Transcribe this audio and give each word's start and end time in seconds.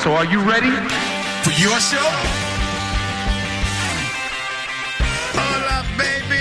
So 0.00 0.12
are 0.12 0.24
you 0.24 0.40
ready? 0.40 0.72
For 1.44 1.52
your 1.60 1.78
show? 1.78 2.08
Hola, 5.36 5.84
baby. 5.98 6.40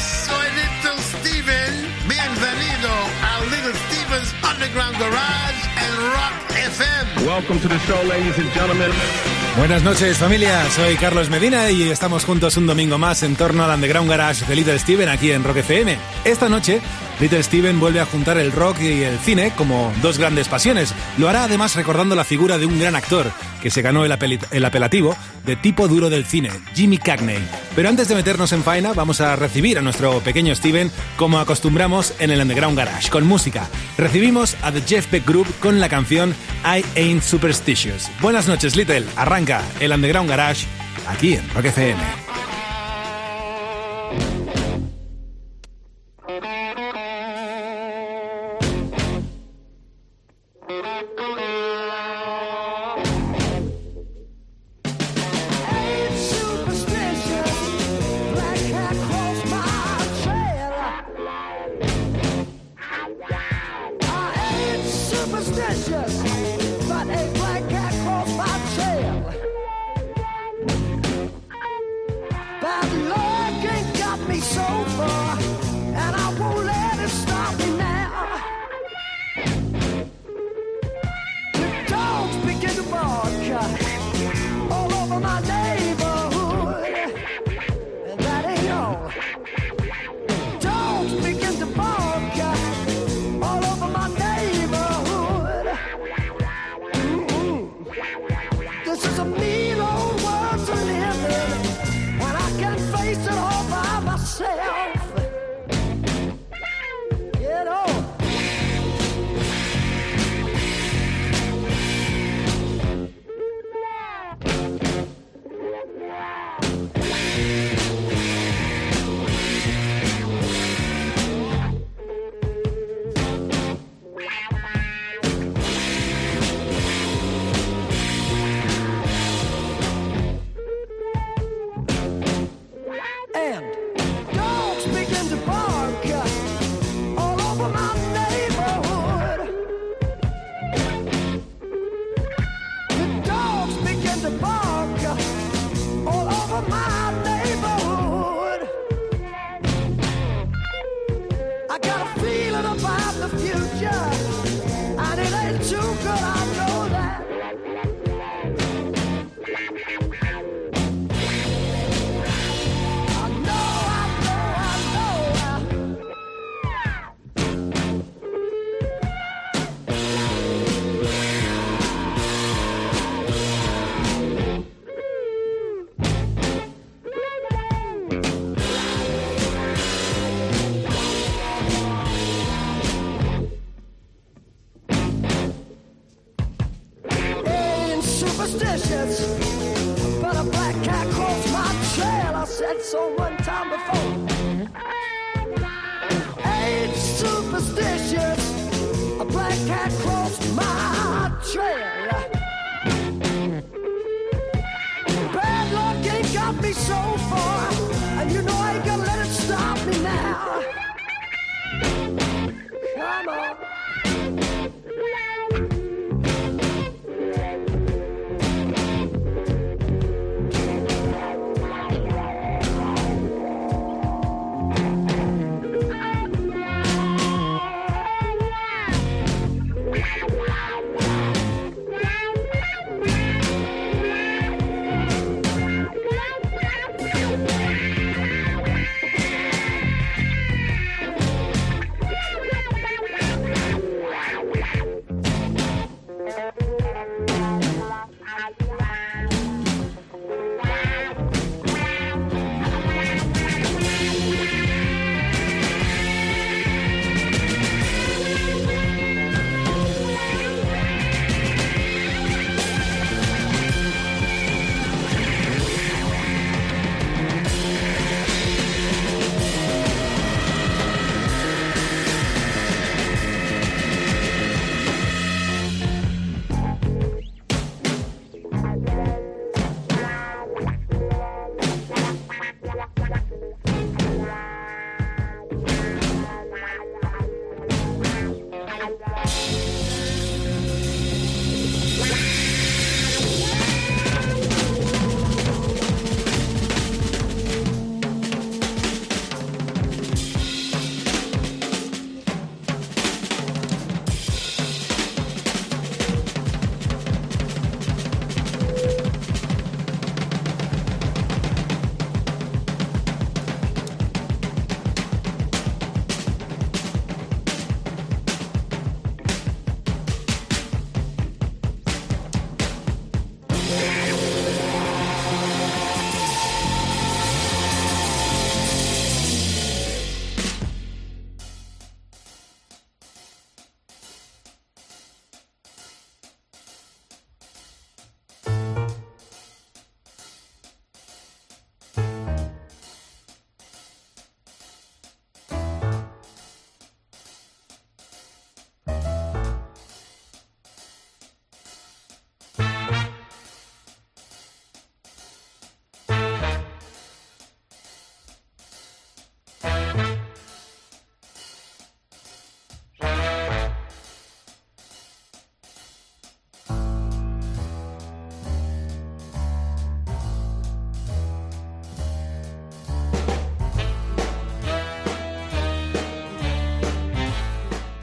Soy 0.00 0.48
Little 0.56 0.96
Steven. 0.96 1.74
Bienvenido 2.08 2.88
a 3.28 3.44
Little 3.52 3.74
Steven's 3.84 4.32
Underground 4.42 4.96
Garage 4.96 5.60
and 5.76 5.94
Rock 6.16 6.32
FM. 6.48 7.26
Welcome 7.26 7.60
to 7.60 7.68
the 7.68 7.78
show, 7.80 8.02
ladies 8.04 8.38
and 8.38 8.50
gentlemen. 8.54 8.90
Buenas 9.58 9.82
noches 9.82 10.16
familia, 10.16 10.64
soy 10.70 10.94
Carlos 10.96 11.28
Medina 11.30 11.70
y 11.70 11.90
estamos 11.90 12.24
juntos 12.24 12.56
un 12.56 12.66
domingo 12.66 12.96
más 12.96 13.22
en 13.22 13.36
torno 13.36 13.64
al 13.64 13.74
Underground 13.74 14.08
Garage 14.08 14.46
de 14.46 14.54
Little 14.56 14.78
Steven 14.78 15.08
aquí 15.08 15.32
en 15.32 15.44
Rock 15.44 15.56
FM. 15.58 15.98
Esta 16.24 16.48
noche, 16.48 16.80
Little 17.20 17.42
Steven 17.42 17.80
vuelve 17.80 18.00
a 18.00 18.06
juntar 18.06 18.38
el 18.38 18.52
rock 18.52 18.80
y 18.80 19.02
el 19.02 19.18
cine 19.18 19.52
como 19.56 19.92
dos 20.02 20.18
grandes 20.18 20.48
pasiones. 20.48 20.94
Lo 21.16 21.28
hará 21.28 21.44
además 21.44 21.74
recordando 21.74 22.14
la 22.14 22.24
figura 22.24 22.58
de 22.58 22.66
un 22.66 22.78
gran 22.78 22.94
actor 22.94 23.32
que 23.60 23.70
se 23.70 23.82
ganó 23.82 24.04
el, 24.04 24.12
apel 24.12 24.38
el 24.52 24.64
apelativo 24.64 25.16
de 25.44 25.56
tipo 25.56 25.88
duro 25.88 26.10
del 26.10 26.24
cine, 26.24 26.50
Jimmy 26.74 26.98
Cagney. 26.98 27.44
Pero 27.74 27.88
antes 27.88 28.06
de 28.08 28.14
meternos 28.14 28.52
en 28.52 28.62
faena, 28.62 28.92
vamos 28.92 29.20
a 29.20 29.34
recibir 29.34 29.78
a 29.78 29.82
nuestro 29.82 30.20
pequeño 30.20 30.54
Steven 30.54 30.92
como 31.16 31.40
acostumbramos 31.40 32.14
en 32.20 32.30
el 32.30 32.40
Underground 32.40 32.78
Garage, 32.78 33.10
con 33.10 33.26
música. 33.26 33.68
Recibimos 33.96 34.56
a 34.62 34.70
The 34.70 34.82
Jeff 34.82 35.10
Beck 35.10 35.26
Group 35.26 35.46
con 35.60 35.80
la 35.80 35.88
canción 35.88 36.34
I 36.64 36.84
Ain't 36.96 37.22
Superstitious. 37.22 38.10
Buenas 38.20 38.46
noches, 38.46 38.76
Little. 38.76 39.04
Arranca 39.16 39.62
el 39.80 39.92
Underground 39.92 40.30
Garage 40.30 40.66
aquí 41.08 41.34
en 41.34 41.48
Rock 41.50 41.66
FM. 41.66 42.27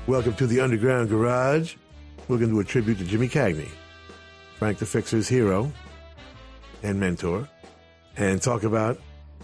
Welcome 0.07 0.35
to 0.35 0.45
the 0.45 0.61
Underground 0.61 1.09
Garage. 1.09 1.77
We're 2.27 2.37
going 2.37 2.51
to 2.51 2.55
do 2.57 2.59
a 2.59 2.63
tribute 2.63 2.99
to 2.99 3.05
Jimmy 3.05 3.27
Cagney, 3.27 3.69
Frank 4.59 4.77
the 4.77 4.85
Fixer's 4.85 5.27
hero 5.27 5.71
and 6.83 6.99
mentor, 6.99 7.49
and 8.15 8.39
talk 8.39 8.61
about 8.61 8.99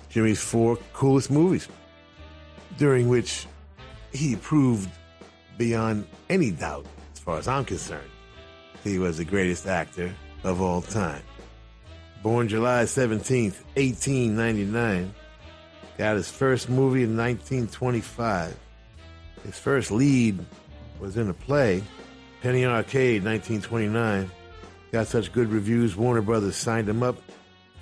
Jimmy's 0.09 0.39
four 0.39 0.77
coolest 0.93 1.31
movies, 1.31 1.67
during 2.77 3.09
which 3.09 3.47
he 4.13 4.35
proved 4.35 4.87
beyond 5.57 6.05
any 6.29 6.51
doubt, 6.51 6.85
as 7.15 7.19
far 7.19 7.39
as 7.39 7.47
I'm 7.47 7.65
concerned, 7.65 8.11
he 8.83 8.99
was 8.99 9.17
the 9.17 9.25
greatest 9.25 9.65
actor 9.65 10.13
of 10.43 10.61
all 10.61 10.83
time. 10.83 11.23
Born 12.21 12.47
July 12.47 12.83
17th, 12.83 13.63
1899, 13.73 15.11
got 15.97 16.17
his 16.17 16.29
first 16.29 16.69
movie 16.69 17.01
in 17.01 17.17
1925. 17.17 18.55
His 19.43 19.57
first 19.57 19.91
lead 19.91 20.39
was 20.99 21.17
in 21.17 21.29
a 21.29 21.33
play, 21.33 21.83
Penny 22.41 22.65
Arcade, 22.65 23.23
1929. 23.23 24.29
Got 24.91 25.07
such 25.07 25.31
good 25.31 25.49
reviews, 25.49 25.95
Warner 25.95 26.21
Brothers 26.21 26.55
signed 26.55 26.89
him 26.89 27.01
up, 27.01 27.17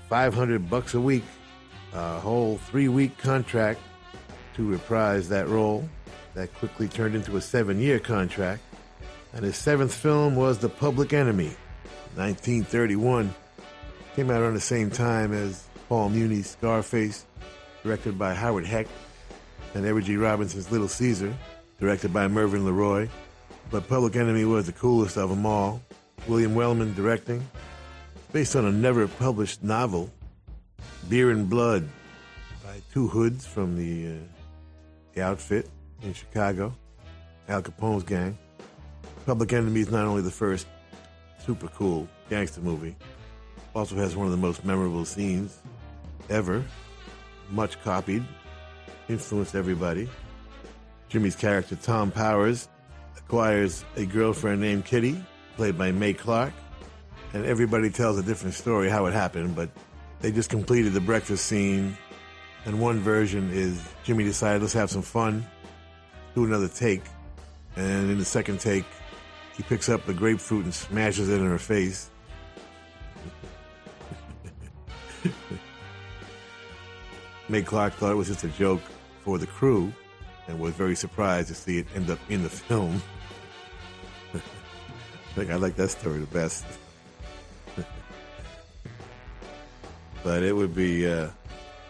500 0.10 0.70
bucks 0.70 0.94
a 0.94 1.02
week, 1.02 1.24
a 1.94 2.20
whole 2.20 2.58
three-week 2.58 3.18
contract 3.18 3.80
to 4.56 4.68
reprise 4.68 5.30
that 5.30 5.48
role. 5.48 5.88
That 6.36 6.54
quickly 6.56 6.88
turned 6.88 7.16
into 7.16 7.38
a 7.38 7.42
seven-year 7.42 8.00
contract. 8.00 8.62
And 9.34 9.44
his 9.44 9.58
seventh 9.58 9.94
film 9.94 10.36
was 10.36 10.60
The 10.60 10.70
Public 10.70 11.12
Enemy, 11.14 11.56
1931. 12.16 13.34
Came 14.16 14.30
out 14.32 14.42
around 14.42 14.54
the 14.54 14.60
same 14.60 14.90
time 14.90 15.34
as 15.34 15.66
Paul 15.88 16.10
Muni's 16.10 16.50
Scarface, 16.52 17.26
directed 17.84 18.18
by 18.18 18.34
Howard 18.34 18.68
Hawks, 18.68 18.90
and 19.74 19.86
Edward 19.86 20.06
G. 20.06 20.18
Robinson's 20.18 20.72
Little 20.72 20.88
Caesar, 20.88 21.34
directed 21.80 22.14
by 22.14 22.28
Mervyn 22.28 22.64
LeRoy. 22.64 23.10
But 23.72 23.88
Public 23.88 24.16
Enemy 24.16 24.46
was 24.46 24.66
the 24.66 24.72
coolest 24.72 25.18
of 25.18 25.30
them 25.30 25.46
all. 25.46 25.82
William 26.28 26.56
Wellman 26.56 26.94
directing, 26.96 27.48
based 28.34 28.56
on 28.56 28.66
a 28.66 28.72
never 28.72 29.08
published 29.08 29.64
novel, 29.64 30.12
Beer 31.08 31.32
and 31.32 31.50
Blood, 31.50 31.88
by 32.64 32.82
two 32.94 33.08
hoods 33.08 33.46
from 33.46 33.78
the, 33.78 34.16
uh, 34.16 34.20
the 35.14 35.22
outfit 35.22 35.70
in 36.02 36.14
Chicago, 36.14 36.74
Al 37.48 37.62
Capone's 37.62 38.04
gang. 38.04 38.38
Public 39.26 39.54
Enemy 39.54 39.82
is 39.82 39.92
not 39.92 40.06
only 40.06 40.22
the 40.22 40.32
first 40.32 40.68
super 41.46 41.68
cool 41.70 42.08
gangster 42.30 42.62
movie, 42.62 42.96
also 43.74 43.96
has 43.96 44.16
one 44.16 44.26
of 44.26 44.32
the 44.32 44.38
most 44.38 44.66
memorable 44.66 45.06
scenes 45.06 45.60
ever, 46.30 46.64
much 47.50 47.82
copied, 47.84 48.24
influenced 49.10 49.56
everybody. 49.56 50.08
Jimmy's 51.10 51.36
character, 51.36 51.76
Tom 51.76 52.12
Powers, 52.12 52.70
acquires 53.18 53.84
a 53.96 54.06
girlfriend 54.06 54.62
named 54.62 54.86
Kitty, 54.86 55.22
played 55.58 55.78
by 55.78 55.92
Mae 55.92 56.14
Clarke, 56.14 56.54
and 57.34 57.46
everybody 57.46 57.90
tells 57.90 58.18
a 58.18 58.24
different 58.24 58.54
story 58.54 58.90
how 58.90 59.08
it 59.08 59.14
happened, 59.14 59.56
but 59.56 59.70
they 60.22 60.32
just 60.32 60.50
completed 60.50 60.94
the 60.94 61.02
breakfast 61.02 61.46
scene, 61.48 61.98
and 62.66 62.80
one 62.80 63.00
version 63.00 63.50
is 63.52 63.82
Jimmy 64.04 64.24
decided, 64.24 64.62
let's 64.62 64.74
have 64.74 64.92
some 64.92 65.02
fun, 65.02 65.46
do 66.36 66.46
another 66.46 66.68
take, 66.68 67.02
and 67.76 68.12
in 68.12 68.20
the 68.20 68.26
second 68.26 68.60
take, 68.60 68.86
he 69.58 69.64
picks 69.64 69.90
up 69.90 70.08
a 70.08 70.14
grapefruit 70.14 70.64
and 70.64 70.74
smashes 70.74 71.28
it 71.30 71.42
in 71.42 71.48
her 71.48 71.58
face. 71.58 72.10
Mae 77.50 77.64
Clarke 77.64 77.94
thought 77.94 78.12
it 78.12 78.16
was 78.16 78.28
just 78.28 78.44
a 78.44 78.48
joke 78.50 78.82
for 79.30 79.38
the 79.38 79.46
crew 79.46 79.94
and 80.48 80.60
was 80.60 80.74
very 80.74 80.96
surprised 80.96 81.50
to 81.50 81.54
see 81.54 81.78
it 81.78 81.86
end 81.94 82.10
up 82.10 82.18
in 82.30 82.42
the 82.42 82.50
film. 82.50 83.00
I 85.38 85.42
I 85.42 85.56
like 85.58 85.76
that 85.76 85.90
story 85.90 86.18
the 86.18 86.26
best. 86.26 86.66
but 90.24 90.42
it 90.42 90.56
would 90.56 90.74
be 90.74 91.08
uh, 91.08 91.30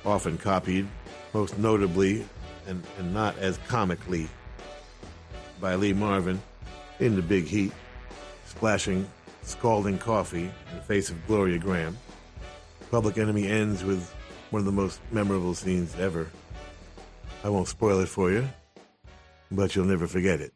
often 0.03 0.38
copied, 0.38 0.86
most 1.34 1.58
notably 1.58 2.27
and, 2.67 2.84
and 2.98 3.13
not 3.13 3.38
as 3.38 3.58
comically, 3.69 4.27
by 5.62 5.75
Lee 5.75 5.93
Marvin 5.93 6.41
in 7.00 7.15
The 7.15 7.22
Big 7.22 7.46
Heat, 7.46 7.72
splashing 8.48 9.10
scalding 9.43 9.98
coffee 9.98 10.51
in 10.72 10.75
the 10.75 10.84
face 10.84 11.10
of 11.10 11.25
Gloria 11.25 11.58
Grahame. 11.58 11.96
Public 12.91 13.17
Enemy 13.17 13.48
ends 13.48 13.86
with 13.86 14.13
one 14.50 14.60
of 14.60 14.65
the 14.65 14.74
most 14.74 15.00
memorable 15.13 15.53
scenes 15.53 15.98
ever. 15.98 16.27
I 17.43 17.50
won't 17.50 17.67
spoil 17.67 18.00
it 18.01 18.10
for 18.10 18.31
you, 18.31 18.48
but 19.50 19.75
you'll 19.75 19.86
never 19.86 20.08
forget 20.08 20.41
it. 20.41 20.53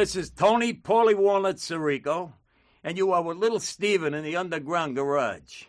This 0.00 0.16
is 0.16 0.30
Tony 0.30 0.72
Paulie 0.72 1.14
Walnut 1.14 1.56
Sirico, 1.56 2.32
and 2.82 2.96
you 2.96 3.12
are 3.12 3.20
with 3.20 3.36
little 3.36 3.60
Steven 3.60 4.14
in 4.14 4.24
the 4.24 4.34
underground 4.34 4.96
garage. 4.96 5.64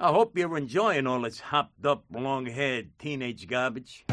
I 0.00 0.08
hope 0.08 0.36
you're 0.36 0.58
enjoying 0.58 1.06
all 1.06 1.20
this 1.20 1.38
hopped 1.38 1.86
up, 1.86 2.02
long 2.10 2.46
haired 2.46 2.90
teenage 2.98 3.46
garbage. 3.46 4.04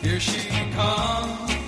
Here 0.00 0.20
she 0.20 0.48
comes. 0.72 1.59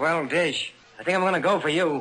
Swell 0.00 0.24
dish. 0.24 0.72
I 0.98 1.02
think 1.02 1.14
I'm 1.14 1.22
gonna 1.22 1.40
go 1.40 1.60
for 1.60 1.68
you. 1.68 2.00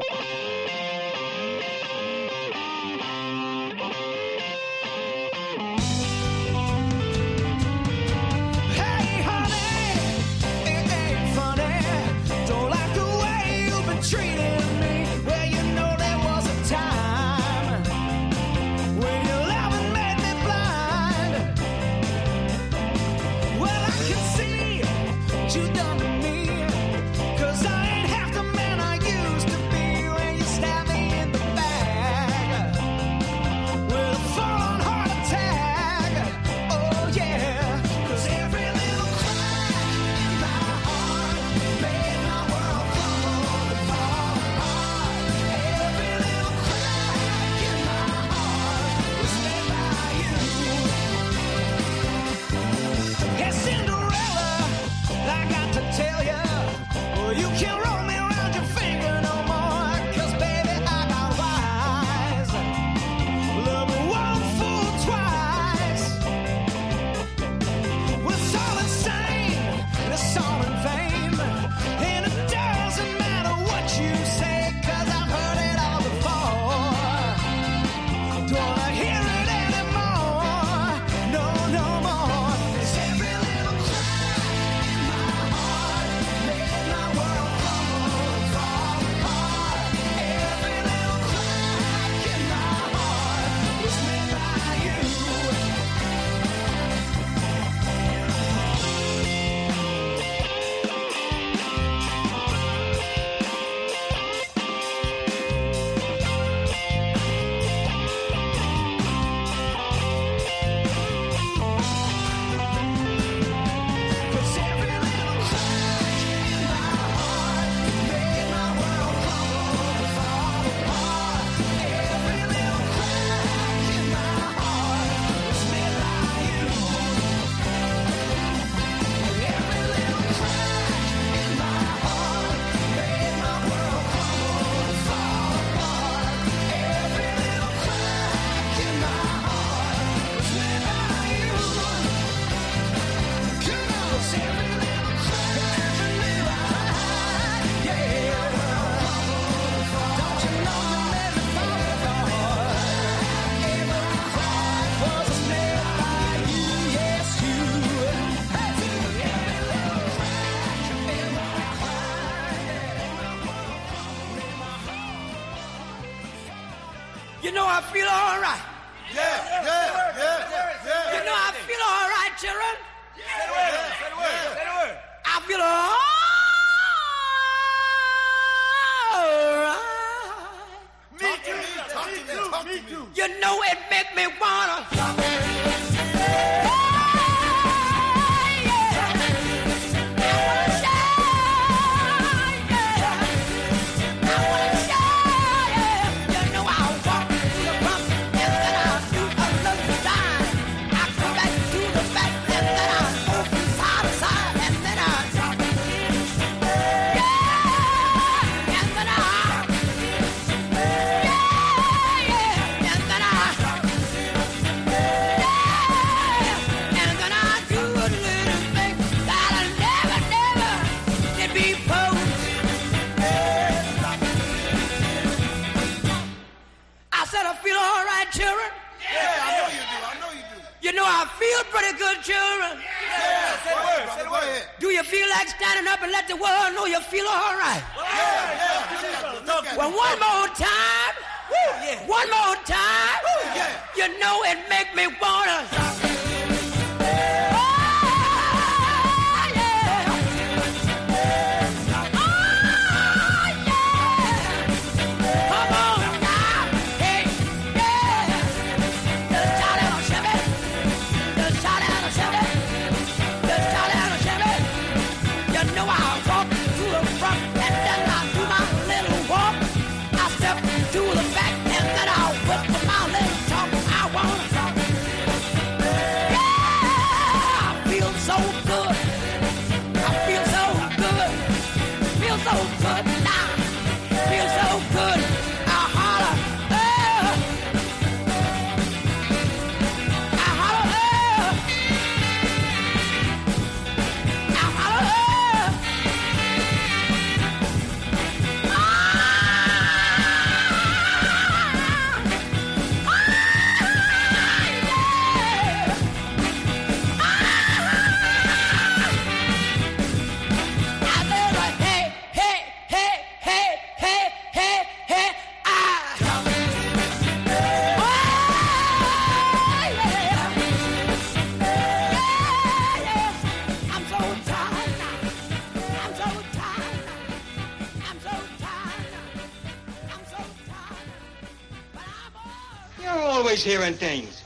Always 333.60 333.78
hearing 333.78 333.94
things. 333.94 334.44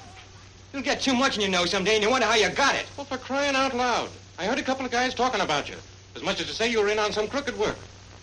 You'll 0.72 0.82
get 0.82 1.02
too 1.02 1.14
much 1.14 1.36
and 1.36 1.44
you 1.44 1.50
know 1.50 1.66
someday, 1.66 1.96
and 1.96 2.04
you 2.04 2.10
wonder 2.10 2.26
how 2.26 2.36
you 2.36 2.50
got 2.50 2.76
it. 2.76 2.86
Well, 2.98 3.06
for 3.06 3.18
crying 3.18 3.56
out 3.56 3.76
loud. 3.76 4.10
I 4.40 4.46
heard 4.46 4.58
a 4.58 4.64
couple 4.64 4.86
of 4.86 4.92
guys 4.92 5.14
talking 5.14 5.42
about 5.42 5.70
you. 5.70 5.76
As 6.16 6.24
much 6.24 6.40
as 6.40 6.48
to 6.48 6.54
say 6.54 6.72
you 6.72 6.80
were 6.80 6.90
in 6.90 6.98
on 6.98 7.12
some 7.12 7.28
crooked 7.28 7.58
work. 7.58 7.78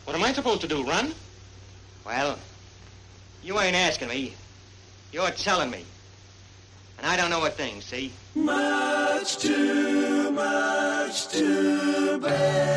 What 0.04 0.16
am 0.16 0.24
I 0.24 0.32
supposed 0.32 0.60
to 0.62 0.68
do, 0.68 0.82
run? 0.82 1.12
Well, 2.04 2.38
you 3.42 3.60
ain't 3.60 3.76
asking 3.76 4.08
me. 4.08 4.34
You're 5.12 5.30
telling 5.30 5.70
me. 5.70 5.84
And 6.98 7.06
I 7.06 7.16
don't 7.16 7.30
know 7.30 7.44
a 7.44 7.50
thing, 7.50 7.80
see? 7.80 8.12
Much 8.34 9.38
too 9.38 10.30
much 10.32 11.28
to 11.28 12.18
bear. 12.18 12.69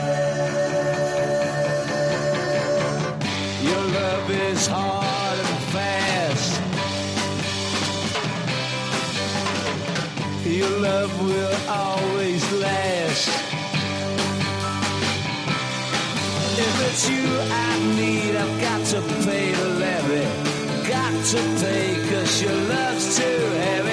You 16.94 17.26
I 17.66 17.96
need, 17.96 18.36
I've 18.36 18.62
got 18.62 18.86
to 18.94 19.02
pay 19.26 19.52
the 19.52 19.70
levy. 19.82 20.88
Got 20.88 21.26
to 21.32 21.42
pay, 21.60 22.10
cause 22.10 22.42
your 22.42 22.54
love's 22.54 23.18
too 23.18 23.24
heavy 23.24 23.93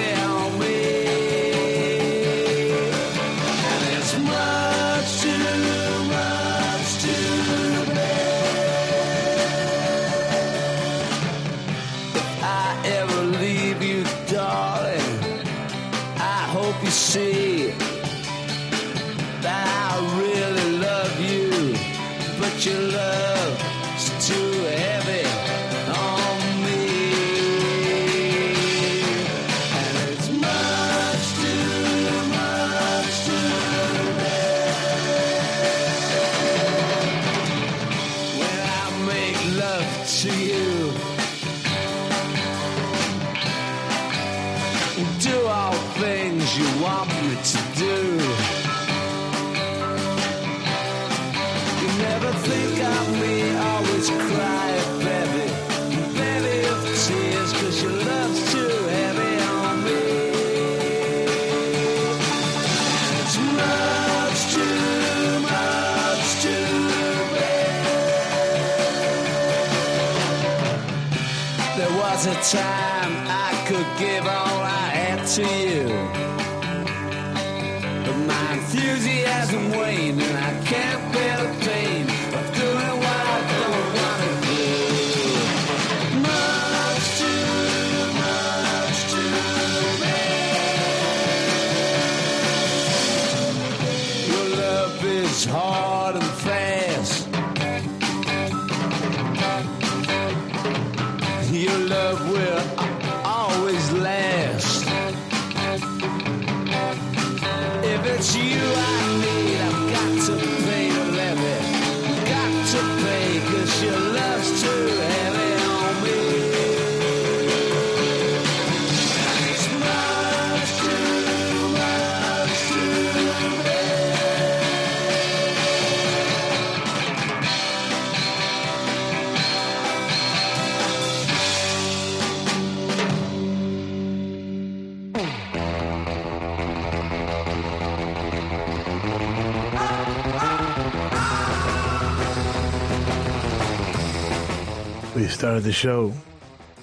The 145.61 145.73
show 145.73 146.15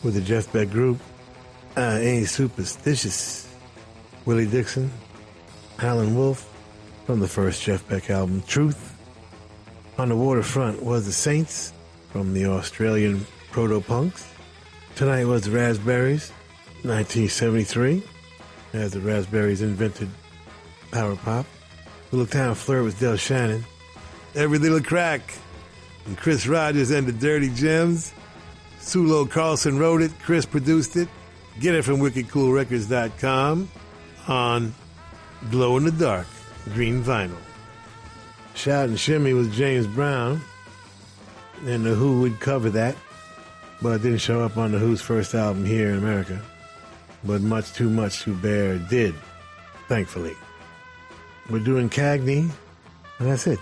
with 0.03 0.13
the 0.13 0.21
Jeff 0.21 0.53
Beck 0.53 0.69
group. 0.69 0.99
Ain't 1.75 2.29
superstitious. 2.29 3.51
Willie 4.25 4.45
Dixon, 4.45 4.91
Howlin' 5.77 6.15
Wolf 6.15 6.47
from 7.05 7.19
the 7.19 7.27
first 7.27 7.63
Jeff 7.63 7.85
Beck 7.89 8.11
album, 8.11 8.43
Truth. 8.47 8.95
On 9.97 10.09
the 10.09 10.15
waterfront 10.15 10.83
was 10.83 11.07
the 11.07 11.11
Saints 11.11 11.73
from 12.11 12.35
the 12.35 12.45
Australian 12.45 13.25
Proto 13.51 13.81
Punks. 13.81 14.31
Tonight 14.95 15.25
was 15.25 15.41
the 15.43 15.51
Raspberries, 15.51 16.29
1973, 16.83 18.03
as 18.73 18.91
the 18.91 19.01
Raspberries 19.01 19.63
invented 19.63 20.09
power 20.91 21.15
pop. 21.15 21.47
Little 22.11 22.27
Town 22.27 22.53
Flirt 22.53 22.83
with 22.83 22.99
Del 22.99 23.17
Shannon. 23.17 23.65
Every 24.35 24.59
Little 24.59 24.81
Crack 24.81 25.33
and 26.05 26.15
Chris 26.15 26.47
Rogers 26.47 26.91
and 26.91 27.07
the 27.07 27.11
Dirty 27.11 27.49
Gems. 27.49 28.13
Sulo 28.87 29.27
Karlsson 29.27 29.77
wrote 29.77 30.01
it. 30.01 30.13
Chris 30.23 30.45
produced 30.45 30.95
it. 30.95 31.09
Get 31.59 31.75
it 31.75 31.83
from 31.83 31.97
wickedcoolrecords.com 31.97 33.69
on 34.29 34.75
Glow 35.51 35.75
in 35.75 35.83
the 35.83 35.91
Dark 35.91 36.27
green 36.73 37.03
vinyl. 37.03 37.35
Shout 38.55 38.87
and 38.87 38.97
Shimmy 38.97 39.33
was 39.33 39.53
James 39.55 39.87
Brown, 39.87 40.39
and 41.65 41.85
The 41.85 41.95
Who 41.95 42.21
would 42.21 42.39
cover 42.39 42.69
that, 42.69 42.95
but 43.81 43.89
it 43.89 44.03
didn't 44.03 44.19
show 44.19 44.41
up 44.41 44.55
on 44.55 44.71
The 44.71 44.79
Who's 44.79 45.01
first 45.01 45.35
album 45.35 45.65
here 45.65 45.89
in 45.89 45.97
America. 45.97 46.41
But 47.25 47.41
Much 47.41 47.73
Too 47.73 47.89
Much 47.89 48.21
to 48.23 48.33
Bear 48.33 48.77
did, 48.77 49.13
thankfully. 49.89 50.35
We're 51.49 51.59
doing 51.59 51.89
Cagney, 51.89 52.49
and 53.19 53.27
that's 53.29 53.47
it. 53.47 53.59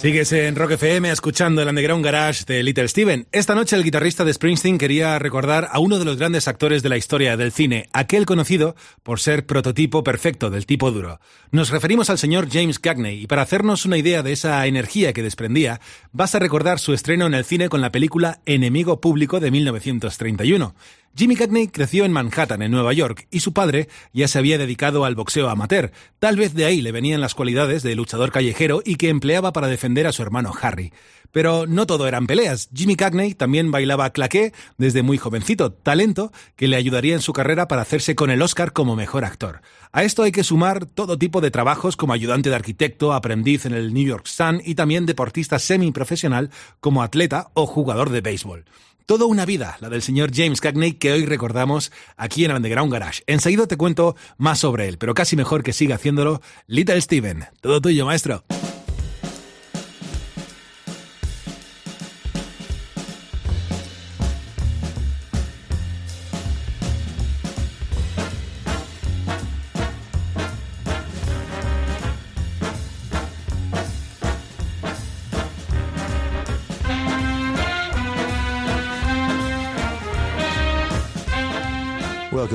Sigues 0.00 0.30
en 0.30 0.54
Rock 0.54 0.70
FM 0.72 1.10
escuchando 1.10 1.60
el 1.60 1.68
Underground 1.68 2.04
Garage 2.04 2.44
de 2.46 2.62
Little 2.62 2.86
Steven. 2.86 3.26
Esta 3.32 3.56
noche 3.56 3.74
el 3.74 3.82
guitarrista 3.82 4.24
de 4.24 4.32
Springsteen 4.32 4.78
quería 4.78 5.18
recordar 5.18 5.68
a 5.72 5.80
uno 5.80 5.98
de 5.98 6.04
los 6.04 6.16
grandes 6.16 6.46
actores 6.46 6.84
de 6.84 6.88
la 6.88 6.96
historia 6.96 7.36
del 7.36 7.50
cine, 7.50 7.88
aquel 7.92 8.24
conocido 8.24 8.76
por 9.02 9.18
ser 9.18 9.44
prototipo 9.44 10.04
perfecto 10.04 10.50
del 10.50 10.66
tipo 10.66 10.92
duro. 10.92 11.18
Nos 11.50 11.70
referimos 11.70 12.10
al 12.10 12.18
señor 12.18 12.48
James 12.48 12.78
Cagney 12.78 13.22
y 13.22 13.26
para 13.26 13.42
hacernos 13.42 13.86
una 13.86 13.98
idea 13.98 14.22
de 14.22 14.30
esa 14.30 14.64
energía 14.68 15.12
que 15.12 15.24
desprendía, 15.24 15.80
basta 16.12 16.38
recordar 16.38 16.78
su 16.78 16.92
estreno 16.92 17.26
en 17.26 17.34
el 17.34 17.44
cine 17.44 17.68
con 17.68 17.80
la 17.80 17.90
película 17.90 18.38
Enemigo 18.46 19.00
Público 19.00 19.40
de 19.40 19.50
1931. 19.50 20.76
Jimmy 21.16 21.36
Cagney 21.36 21.68
creció 21.68 22.04
en 22.04 22.12
Manhattan, 22.12 22.62
en 22.62 22.70
Nueva 22.70 22.92
York, 22.92 23.26
y 23.30 23.40
su 23.40 23.52
padre 23.52 23.88
ya 24.12 24.28
se 24.28 24.38
había 24.38 24.58
dedicado 24.58 25.04
al 25.04 25.14
boxeo 25.14 25.48
amateur. 25.48 25.90
Tal 26.18 26.36
vez 26.36 26.54
de 26.54 26.64
ahí 26.64 26.80
le 26.80 26.92
venían 26.92 27.20
las 27.20 27.34
cualidades 27.34 27.82
de 27.82 27.94
luchador 27.94 28.30
callejero 28.30 28.82
y 28.84 28.96
que 28.96 29.08
empleaba 29.08 29.52
para 29.52 29.66
defender 29.66 30.06
a 30.06 30.12
su 30.12 30.22
hermano 30.22 30.52
Harry. 30.60 30.92
Pero 31.32 31.66
no 31.66 31.86
todo 31.86 32.08
eran 32.08 32.26
peleas. 32.26 32.70
Jimmy 32.74 32.96
Cagney 32.96 33.34
también 33.34 33.70
bailaba 33.70 34.10
claqué 34.10 34.52
desde 34.78 35.02
muy 35.02 35.18
jovencito, 35.18 35.72
talento 35.72 36.32
que 36.56 36.68
le 36.68 36.76
ayudaría 36.76 37.14
en 37.14 37.20
su 37.20 37.32
carrera 37.32 37.68
para 37.68 37.82
hacerse 37.82 38.14
con 38.14 38.30
el 38.30 38.40
Oscar 38.40 38.72
como 38.72 38.96
mejor 38.96 39.24
actor. 39.24 39.60
A 39.92 40.04
esto 40.04 40.22
hay 40.22 40.32
que 40.32 40.44
sumar 40.44 40.86
todo 40.86 41.18
tipo 41.18 41.40
de 41.40 41.50
trabajos 41.50 41.96
como 41.96 42.12
ayudante 42.12 42.48
de 42.48 42.56
arquitecto, 42.56 43.12
aprendiz 43.12 43.66
en 43.66 43.74
el 43.74 43.92
New 43.92 44.06
York 44.06 44.26
Sun 44.26 44.62
y 44.64 44.74
también 44.74 45.06
deportista 45.06 45.58
semiprofesional 45.58 46.50
como 46.80 47.02
atleta 47.02 47.50
o 47.54 47.66
jugador 47.66 48.10
de 48.10 48.20
béisbol. 48.20 48.64
Toda 49.08 49.24
una 49.24 49.46
vida, 49.46 49.78
la 49.80 49.88
del 49.88 50.02
señor 50.02 50.32
James 50.34 50.60
Cagney, 50.60 50.92
que 50.92 51.10
hoy 51.12 51.24
recordamos 51.24 51.90
aquí 52.18 52.44
en 52.44 52.52
Underground 52.52 52.92
Garage. 52.92 53.22
Enseguida 53.26 53.66
te 53.66 53.78
cuento 53.78 54.16
más 54.36 54.58
sobre 54.58 54.86
él, 54.86 54.98
pero 54.98 55.14
casi 55.14 55.34
mejor 55.34 55.62
que 55.62 55.72
siga 55.72 55.94
haciéndolo 55.94 56.42
Little 56.66 57.00
Steven. 57.00 57.46
Todo 57.62 57.80
tuyo, 57.80 58.04
maestro. 58.04 58.44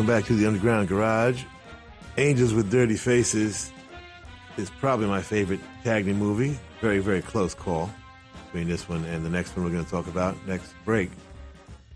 Welcome 0.04 0.20
back 0.20 0.28
to 0.28 0.36
the 0.36 0.48
Underground 0.48 0.90
Garage. 0.90 1.46
Angels 2.18 2.54
with 2.54 2.70
Dirty 2.70 2.98
Faces 2.98 3.72
is 4.58 4.70
probably 4.70 5.08
my 5.08 5.22
favorite 5.22 5.62
Cagney 5.86 6.14
movie. 6.14 6.60
Very, 6.82 7.00
very 7.00 7.22
close 7.22 7.54
call 7.54 7.90
between 8.48 8.68
this 8.68 8.90
one 8.90 9.06
and 9.06 9.26
the 9.26 9.30
next 9.30 9.56
one 9.56 9.64
we're 9.64 9.72
going 9.72 9.86
to 9.86 9.90
talk 9.90 10.08
about 10.08 10.36
next 10.46 10.74
break. 10.84 11.10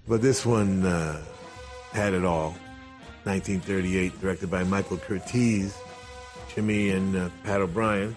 But 0.08 0.22
this 0.22 0.46
one 0.46 0.86
uh, 0.86 1.22
had 1.92 2.14
it 2.14 2.24
all. 2.24 2.52
1938, 3.26 4.22
directed 4.22 4.50
by 4.50 4.64
Michael 4.64 4.96
Curtiz, 4.96 5.76
Jimmy 6.56 6.92
and 6.92 7.14
uh, 7.14 7.30
Pat 7.44 7.60
O'Brien. 7.60 8.16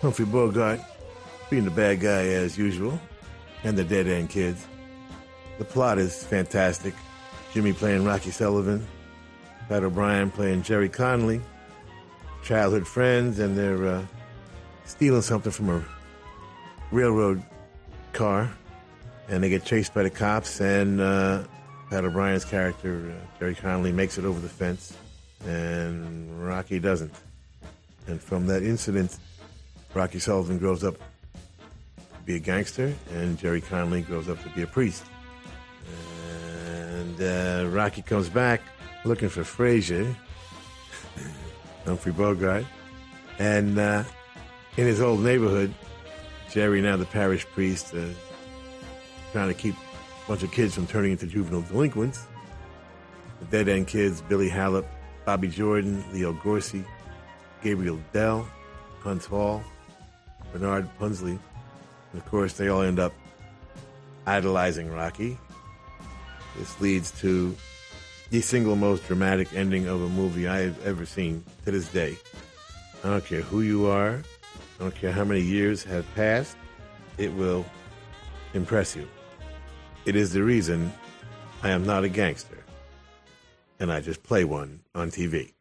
Humphrey 0.00 0.26
Bogart 0.26 0.78
being 1.50 1.64
the 1.64 1.72
bad 1.72 1.98
guy 1.98 2.28
as 2.28 2.56
usual, 2.56 3.00
and 3.64 3.76
the 3.76 3.82
Dead 3.82 4.06
End 4.06 4.30
Kids. 4.30 4.64
The 5.58 5.64
plot 5.64 5.98
is 5.98 6.22
fantastic. 6.22 6.94
Jimmy 7.52 7.72
playing 7.72 8.04
Rocky 8.04 8.30
Sullivan, 8.30 8.86
Pat 9.68 9.84
O'Brien 9.84 10.30
playing 10.30 10.62
Jerry 10.62 10.88
Connolly, 10.88 11.40
childhood 12.42 12.86
friends, 12.86 13.38
and 13.38 13.56
they're 13.56 13.86
uh, 13.86 14.06
stealing 14.84 15.22
something 15.22 15.52
from 15.52 15.68
a 15.68 15.84
railroad 16.90 17.42
car, 18.14 18.50
and 19.28 19.42
they 19.42 19.50
get 19.50 19.64
chased 19.64 19.92
by 19.92 20.02
the 20.02 20.10
cops. 20.10 20.60
And 20.60 21.00
uh, 21.00 21.44
Pat 21.90 22.04
O'Brien's 22.04 22.44
character, 22.44 23.12
uh, 23.12 23.38
Jerry 23.38 23.54
Connolly, 23.54 23.92
makes 23.92 24.16
it 24.16 24.24
over 24.24 24.40
the 24.40 24.48
fence, 24.48 24.96
and 25.46 26.46
Rocky 26.46 26.78
doesn't. 26.78 27.14
And 28.06 28.20
from 28.20 28.46
that 28.46 28.62
incident, 28.62 29.18
Rocky 29.94 30.18
Sullivan 30.18 30.58
grows 30.58 30.84
up 30.84 30.96
to 30.96 32.24
be 32.24 32.36
a 32.36 32.38
gangster, 32.38 32.94
and 33.10 33.38
Jerry 33.38 33.60
Connolly 33.60 34.00
grows 34.00 34.28
up 34.28 34.42
to 34.42 34.48
be 34.50 34.62
a 34.62 34.66
priest. 34.66 35.04
And 35.86 36.21
uh, 37.20 37.68
Rocky 37.70 38.02
comes 38.02 38.28
back 38.28 38.60
looking 39.04 39.28
for 39.28 39.44
Frazier, 39.44 40.14
Humphrey 41.84 42.12
Bogart, 42.12 42.64
and 43.38 43.78
uh, 43.78 44.04
in 44.76 44.86
his 44.86 45.00
old 45.00 45.20
neighborhood, 45.20 45.74
Jerry, 46.50 46.80
now 46.80 46.96
the 46.96 47.06
parish 47.06 47.46
priest, 47.46 47.94
uh, 47.94 48.06
trying 49.32 49.48
to 49.48 49.54
keep 49.54 49.74
a 49.74 50.28
bunch 50.28 50.42
of 50.42 50.52
kids 50.52 50.74
from 50.74 50.86
turning 50.86 51.12
into 51.12 51.26
juvenile 51.26 51.62
delinquents. 51.62 52.26
The 53.40 53.46
Dead 53.46 53.68
End 53.68 53.88
Kids, 53.88 54.20
Billy 54.20 54.48
Halop, 54.48 54.86
Bobby 55.24 55.48
Jordan, 55.48 56.04
Leo 56.12 56.32
Gorcey, 56.32 56.84
Gabriel 57.62 57.98
Dell, 58.12 58.46
Huntz 59.02 59.24
Hall, 59.24 59.62
Bernard 60.52 60.88
Punsly. 60.98 61.38
And 62.12 62.20
of 62.20 62.24
course, 62.26 62.52
they 62.54 62.68
all 62.68 62.82
end 62.82 62.98
up 63.00 63.12
idolizing 64.26 64.90
Rocky. 64.90 65.38
This 66.56 66.80
leads 66.80 67.10
to 67.20 67.54
the 68.30 68.40
single 68.40 68.76
most 68.76 69.06
dramatic 69.06 69.52
ending 69.54 69.86
of 69.86 70.02
a 70.02 70.08
movie 70.08 70.48
I 70.48 70.60
have 70.60 70.86
ever 70.86 71.04
seen 71.04 71.44
to 71.64 71.70
this 71.70 71.88
day. 71.88 72.16
I 73.04 73.08
don't 73.08 73.24
care 73.24 73.42
who 73.42 73.62
you 73.62 73.86
are, 73.86 74.22
I 74.78 74.82
don't 74.82 74.94
care 74.94 75.12
how 75.12 75.24
many 75.24 75.40
years 75.40 75.84
have 75.84 76.06
passed, 76.14 76.56
it 77.18 77.32
will 77.34 77.64
impress 78.54 78.96
you. 78.96 79.08
It 80.04 80.16
is 80.16 80.32
the 80.32 80.42
reason 80.42 80.92
I 81.62 81.70
am 81.70 81.84
not 81.84 82.04
a 82.04 82.08
gangster, 82.08 82.58
and 83.78 83.92
I 83.92 84.00
just 84.00 84.22
play 84.22 84.44
one 84.44 84.80
on 84.94 85.10
TV. 85.10 85.52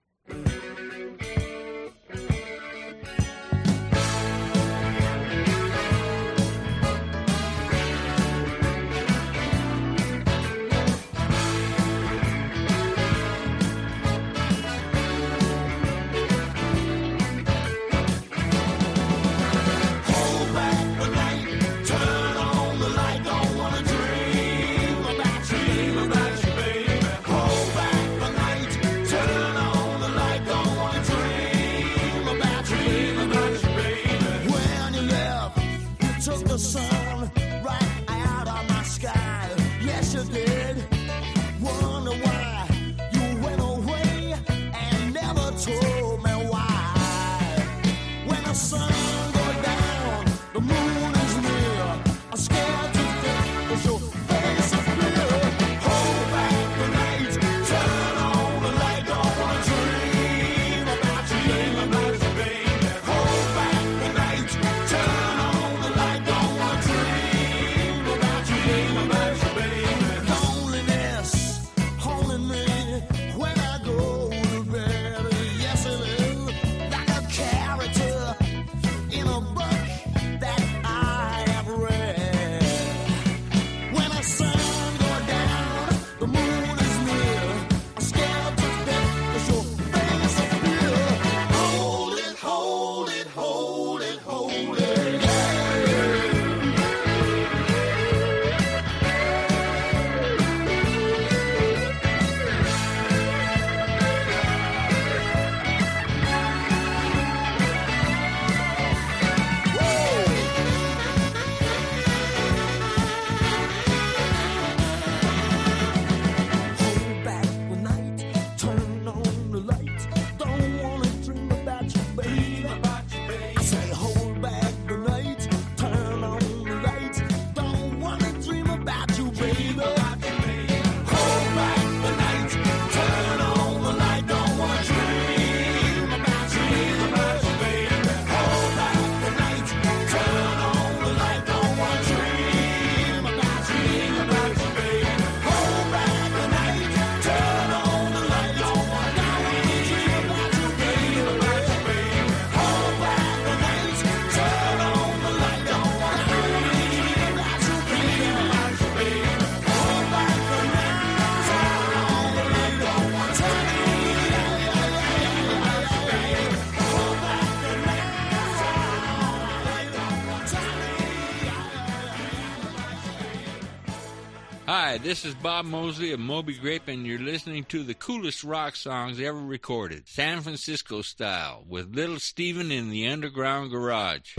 this 175.03 175.25
is 175.25 175.33
Bob 175.33 175.65
Mosley 175.65 176.11
of 176.11 176.19
Moby 176.19 176.53
Grape, 176.53 176.87
and 176.87 177.07
you're 177.07 177.17
listening 177.17 177.63
to 177.65 177.83
the 177.83 177.95
coolest 177.95 178.43
rock 178.43 178.75
songs 178.75 179.19
ever 179.19 179.39
recorded, 179.39 180.07
San 180.07 180.41
Francisco 180.41 181.01
style, 181.01 181.63
with 181.67 181.95
Little 181.95 182.19
Steven 182.19 182.71
in 182.71 182.91
the 182.91 183.07
Underground 183.07 183.71
Garage. 183.71 184.37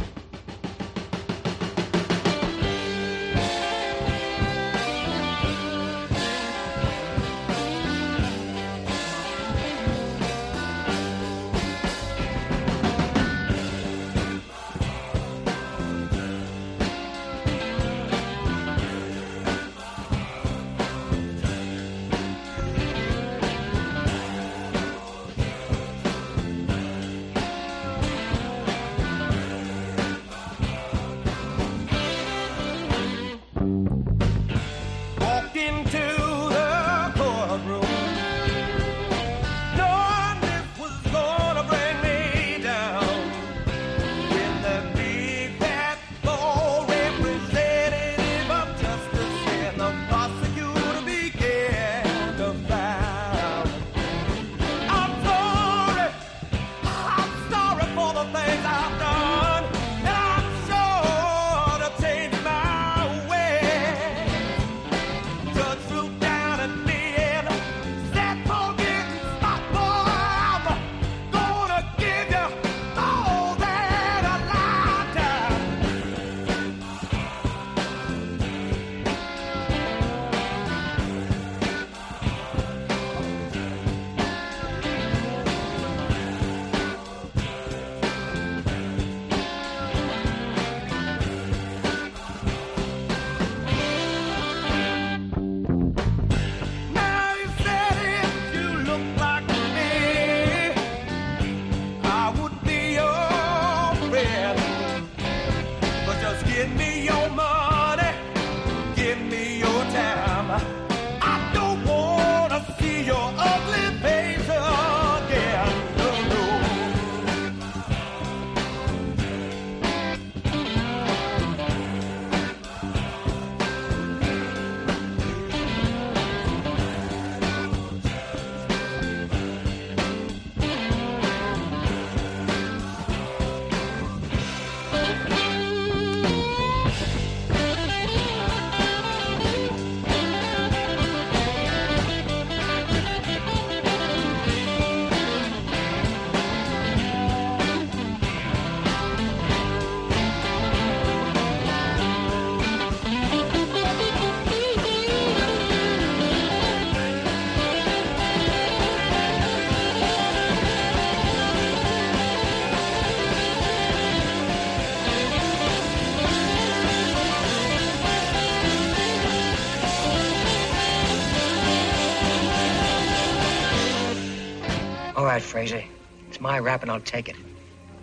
Frazier. 175.53 175.85
It's 176.29 176.41
my 176.41 176.59
rap 176.59 176.81
and 176.81 176.91
I'll 176.91 176.99
take 176.99 177.29
it. 177.29 177.37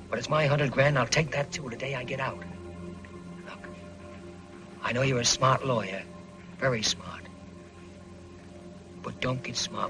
But 0.08 0.20
it's 0.20 0.30
my 0.30 0.46
hundred 0.46 0.70
grand 0.70 0.90
and 0.90 1.00
I'll 1.00 1.08
take 1.08 1.32
that 1.32 1.52
too 1.52 1.68
the 1.68 1.76
day 1.76 1.96
I 1.96 2.04
get 2.04 2.20
out. 2.20 2.38
Look, 3.48 3.68
I 4.84 4.94
know 4.94 5.02
you're 5.02 5.22
a 5.22 5.26
smart 5.26 5.66
lawyer. 5.66 6.04
Very 6.60 6.84
smart. 6.84 7.24
But 9.02 9.20
don't 9.20 9.42
get 9.42 9.56
smart. 9.56 9.89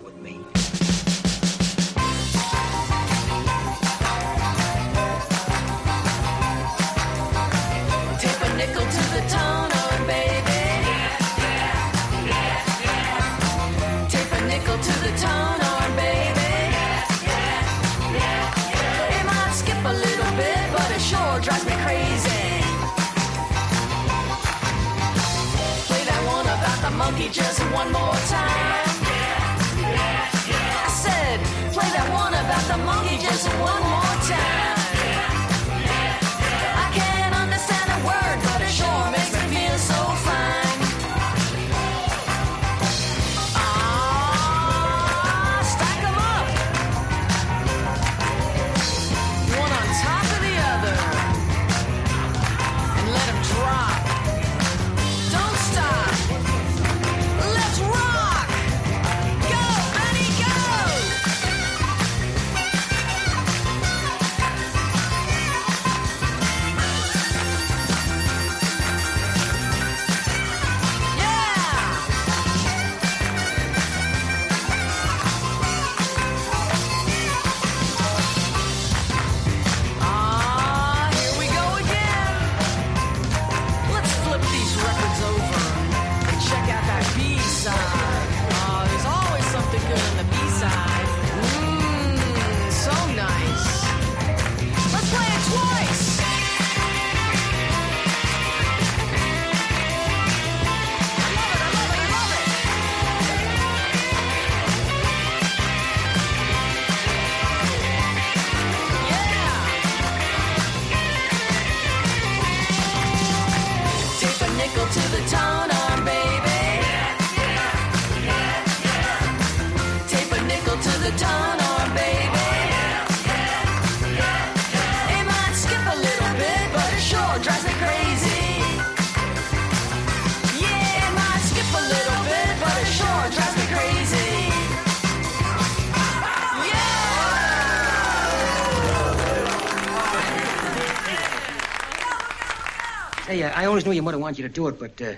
Knew 143.89 143.95
your 143.95 144.03
mother 144.03 144.19
wanted 144.19 144.37
you 144.37 144.47
to 144.47 144.53
do 144.53 144.67
it, 144.67 144.79
but 144.79 145.01
uh, 145.01 145.13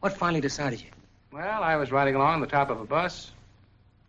what 0.00 0.16
finally 0.16 0.40
decided 0.40 0.80
you? 0.80 0.88
Well, 1.30 1.62
I 1.62 1.76
was 1.76 1.92
riding 1.92 2.14
along 2.14 2.40
the 2.40 2.46
top 2.46 2.70
of 2.70 2.80
a 2.80 2.84
bus, 2.84 3.32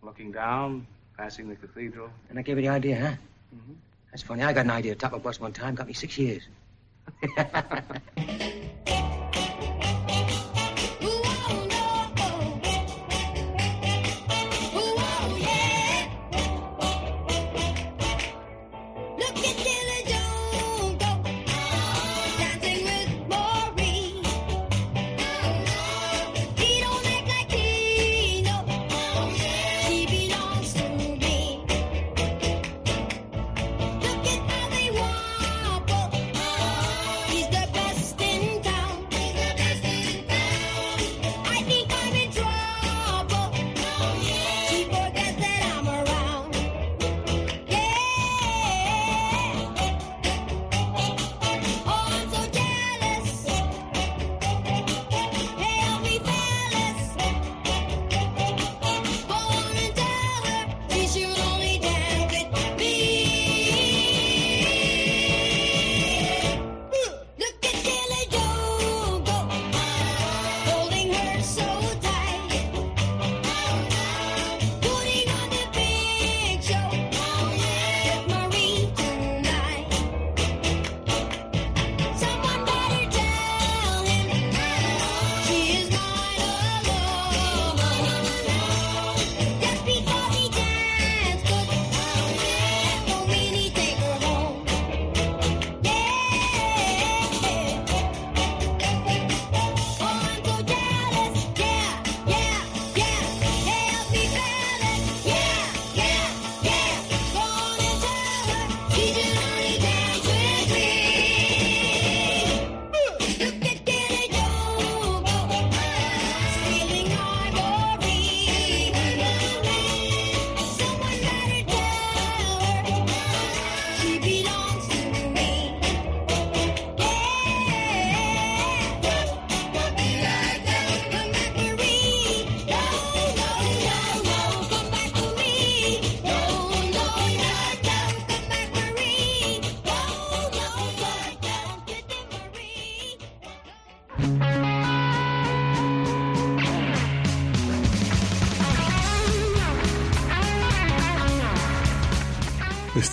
looking 0.02 0.32
down, 0.32 0.88
passing 1.18 1.50
the 1.50 1.56
cathedral. 1.56 2.10
And 2.30 2.40
I 2.40 2.42
gave 2.42 2.58
you 2.58 2.64
the 2.64 2.70
idea, 2.70 2.98
huh? 3.00 3.16
That's 4.12 4.24
funny. 4.24 4.44
I 4.44 4.54
got 4.54 4.66
an 4.66 4.72
idea 4.72 4.96
top 4.96 5.12
of 5.12 5.20
a 5.20 5.24
bus 5.24 5.42
one 5.42 5.52
time. 5.52 5.76
Got 5.76 5.88
me 5.88 5.94
six 5.94 6.18
years. 6.18 6.44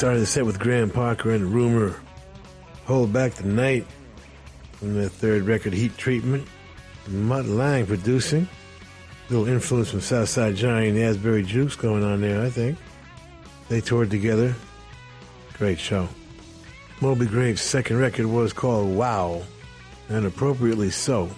started 0.02 0.18
the 0.18 0.26
set 0.26 0.44
with 0.44 0.58
Graham 0.58 0.90
Parker 0.90 1.30
and 1.30 1.54
Rumor. 1.54 1.94
Hold 2.86 3.12
Back 3.12 3.34
the 3.34 3.46
Night 3.46 3.86
from 4.72 4.96
their 4.96 5.08
third 5.08 5.44
record, 5.44 5.72
Heat 5.72 5.96
Treatment. 5.96 6.44
Mutt 7.06 7.46
Lange 7.46 7.86
producing. 7.86 8.48
little 9.30 9.46
influence 9.46 9.92
from 9.92 10.00
Southside 10.00 10.56
Johnny 10.56 10.88
and 10.88 10.98
Asbury 10.98 11.44
Jukes 11.44 11.76
going 11.76 12.02
on 12.02 12.20
there, 12.20 12.42
I 12.42 12.50
think. 12.50 12.78
They 13.68 13.80
toured 13.80 14.10
together. 14.10 14.56
Great 15.56 15.78
show. 15.78 16.08
Moby 17.00 17.26
Grape's 17.26 17.62
second 17.62 17.98
record 17.98 18.26
was 18.26 18.52
called 18.52 18.92
Wow, 18.96 19.42
and 20.08 20.26
appropriately 20.26 20.90
so. 20.90 21.30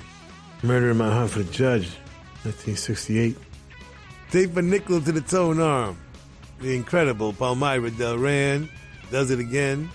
Murder 0.63 0.93
in 0.93 0.97
My 0.97 1.13
Heart 1.13 1.33
for 1.33 1.41
the 1.41 1.53
Judge, 1.53 1.91
1968. 2.45 3.37
Tape 4.31 4.57
a 4.57 4.63
nickel 4.63 5.03
to 5.03 5.13
the 5.13 5.21
tone 5.21 5.61
arm. 5.61 5.99
The 6.61 6.75
incredible 6.75 7.33
Palmyra 7.33 7.91
Delran 7.91 8.69
does 9.11 9.31
it 9.31 9.39
again. 9.39 9.91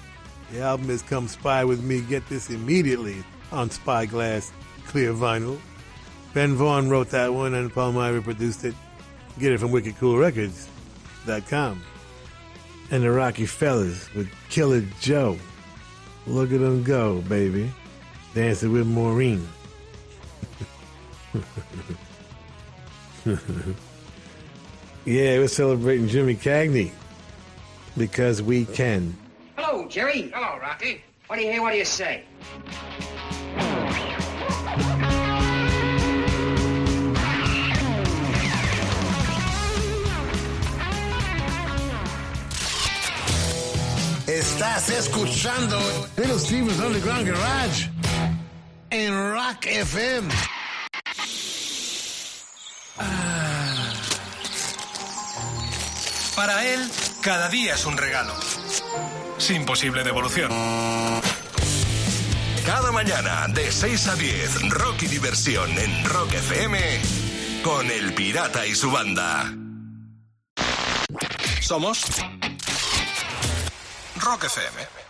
The 0.51 0.61
album 0.61 0.89
is 0.89 1.01
Come 1.01 1.27
Spy 1.27 1.63
With 1.63 1.83
Me. 1.83 2.01
Get 2.01 2.27
this 2.27 2.49
immediately 2.49 3.23
on 3.51 3.69
Spyglass 3.69 4.51
Clear 4.87 5.13
Vinyl. 5.13 5.59
Ben 6.33 6.55
Vaughn 6.55 6.89
wrote 6.89 7.09
that 7.09 7.33
one 7.33 7.53
and 7.53 7.73
Palmyra 7.73 8.21
produced 8.21 8.65
it. 8.65 8.75
Get 9.39 9.51
it 9.51 9.59
from 9.59 9.71
wickedcoolrecords.com. 9.71 11.81
And 12.91 13.03
the 13.03 13.11
Rocky 13.11 13.45
Fellas 13.45 14.13
with 14.13 14.29
Killer 14.49 14.83
Joe. 14.99 15.37
Look 16.27 16.51
at 16.51 16.59
them 16.59 16.83
go, 16.83 17.21
baby. 17.21 17.71
Dancing 18.33 18.71
with 18.71 18.87
Maureen. 18.87 19.47
yeah, 25.09 25.39
we're 25.39 25.47
celebrating 25.47 26.07
Jimmy 26.07 26.35
Cagney 26.35 26.91
because 27.97 28.43
we 28.43 28.65
can. 28.65 29.17
Hello, 29.57 29.87
Jerry. 29.87 30.29
Hello, 30.31 30.59
Rocky. 30.59 31.01
What 31.25 31.37
do 31.37 31.41
you 31.45 31.51
hear? 31.51 31.61
What 31.63 31.71
do 31.71 31.79
you 31.79 31.85
say? 31.85 32.23
Estás 44.27 44.89
escuchando 44.89 45.79
Little 46.17 46.37
Steven's 46.37 46.79
Underground 46.79 47.25
Garage 47.25 47.87
en 48.91 49.11
Rock 49.33 49.65
FM. 49.65 50.58
Para 56.39 56.65
él, 56.65 56.89
cada 57.19 57.49
día 57.49 57.73
es 57.73 57.85
un 57.85 57.97
regalo. 57.97 58.33
Sin 59.39 59.65
posible 59.65 60.05
devolución. 60.05 60.49
Cada 62.65 62.93
mañana, 62.93 63.49
de 63.49 63.69
6 63.69 64.07
a 64.07 64.15
10, 64.15 64.69
rock 64.69 65.03
y 65.03 65.07
diversión 65.07 65.69
en 65.77 66.05
Rock 66.05 66.31
FM 66.35 66.79
con 67.61 67.91
El 67.91 68.13
Pirata 68.13 68.65
y 68.65 68.73
su 68.73 68.89
banda. 68.89 69.53
Somos 71.59 72.05
Rock 74.15 74.45
FM. 74.45 75.08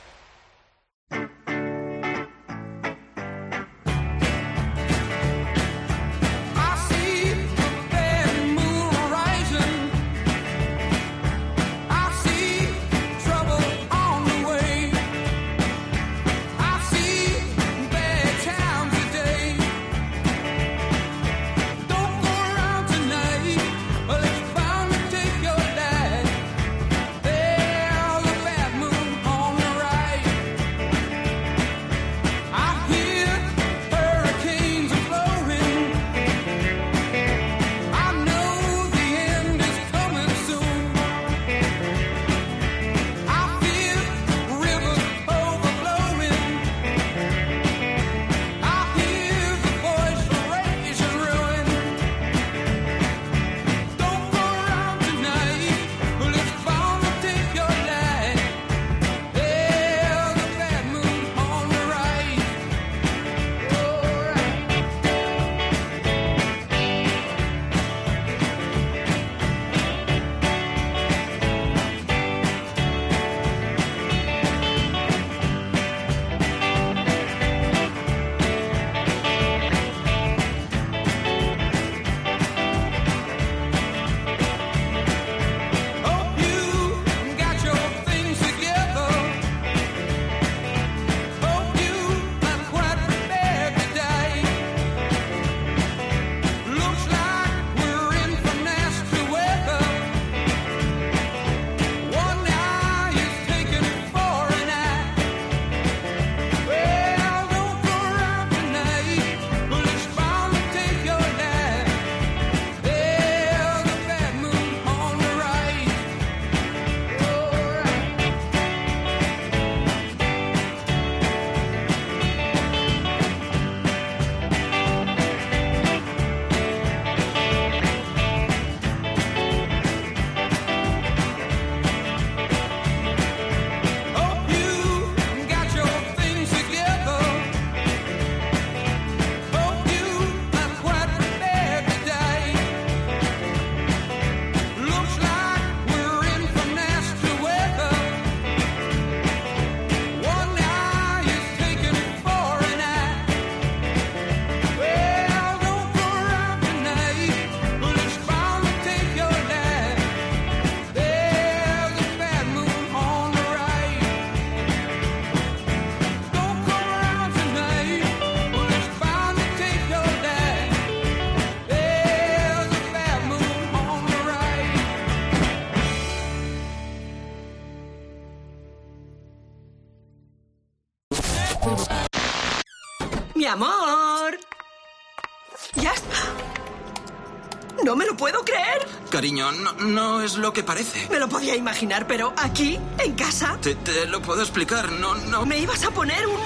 No 189.51 190.21
es 190.21 190.35
lo 190.35 190.53
que 190.53 190.63
parece. 190.63 191.07
Me 191.09 191.19
lo 191.19 191.27
podía 191.29 191.55
imaginar, 191.55 192.07
pero 192.07 192.33
aquí, 192.37 192.79
en 192.97 193.13
casa, 193.15 193.57
Te, 193.61 193.75
te 193.75 194.05
lo 194.07 194.21
puedo 194.21 194.41
explicar, 194.41 194.91
no, 194.91 195.15
no. 195.15 195.45
me 195.45 195.57
ibas 195.59 195.83
a 195.83 195.91
poner 195.91 196.25
un 196.27 196.39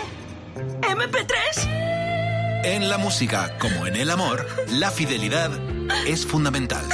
MP3. 0.82 2.62
En 2.66 2.90
la 2.90 2.98
música, 2.98 3.58
como 3.60 3.88
en 3.88 3.96
el 3.96 4.10
amor, 4.10 4.48
la 4.70 4.90
fidelidad 4.92 5.52
es 6.08 6.26
fundamental. 6.26 6.86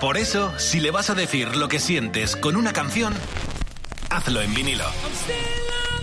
Por 0.00 0.16
eso, 0.18 0.52
si 0.58 0.80
le 0.80 0.90
vas 0.90 1.10
a 1.10 1.14
decir 1.14 1.56
lo 1.56 1.68
que 1.68 1.80
sientes 1.80 2.36
con 2.36 2.56
una 2.56 2.72
canción, 2.72 3.14
hazlo 4.10 4.42
en 4.42 4.54
vinilo. 4.54 4.84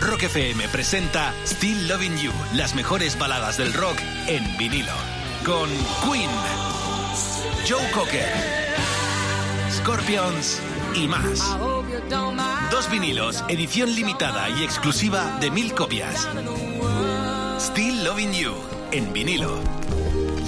Rock 0.02 0.24
FM 0.24 0.68
presenta 0.70 1.34
Still 1.46 1.88
Loving 1.88 2.18
You, 2.18 2.32
las 2.56 2.76
mejores 2.76 3.18
baladas 3.18 3.58
del 3.58 3.74
rock 3.74 3.98
en 4.28 4.58
vinilo. 4.58 4.92
Con 5.46 5.70
Queen, 6.04 6.30
Joe 7.70 7.90
Cocker, 7.92 8.65
Scorpions 9.86 10.60
y 10.96 11.08
más. 11.08 11.46
Dos 12.72 12.90
vinilos, 12.90 13.44
edición 13.48 13.94
limitada 13.94 14.50
y 14.50 14.64
exclusiva 14.64 15.38
de 15.40 15.52
mil 15.52 15.76
copias. 15.76 16.28
Still 17.60 18.04
Loving 18.04 18.34
You, 18.34 18.54
en 18.92 19.14
vinilo. 19.14 19.60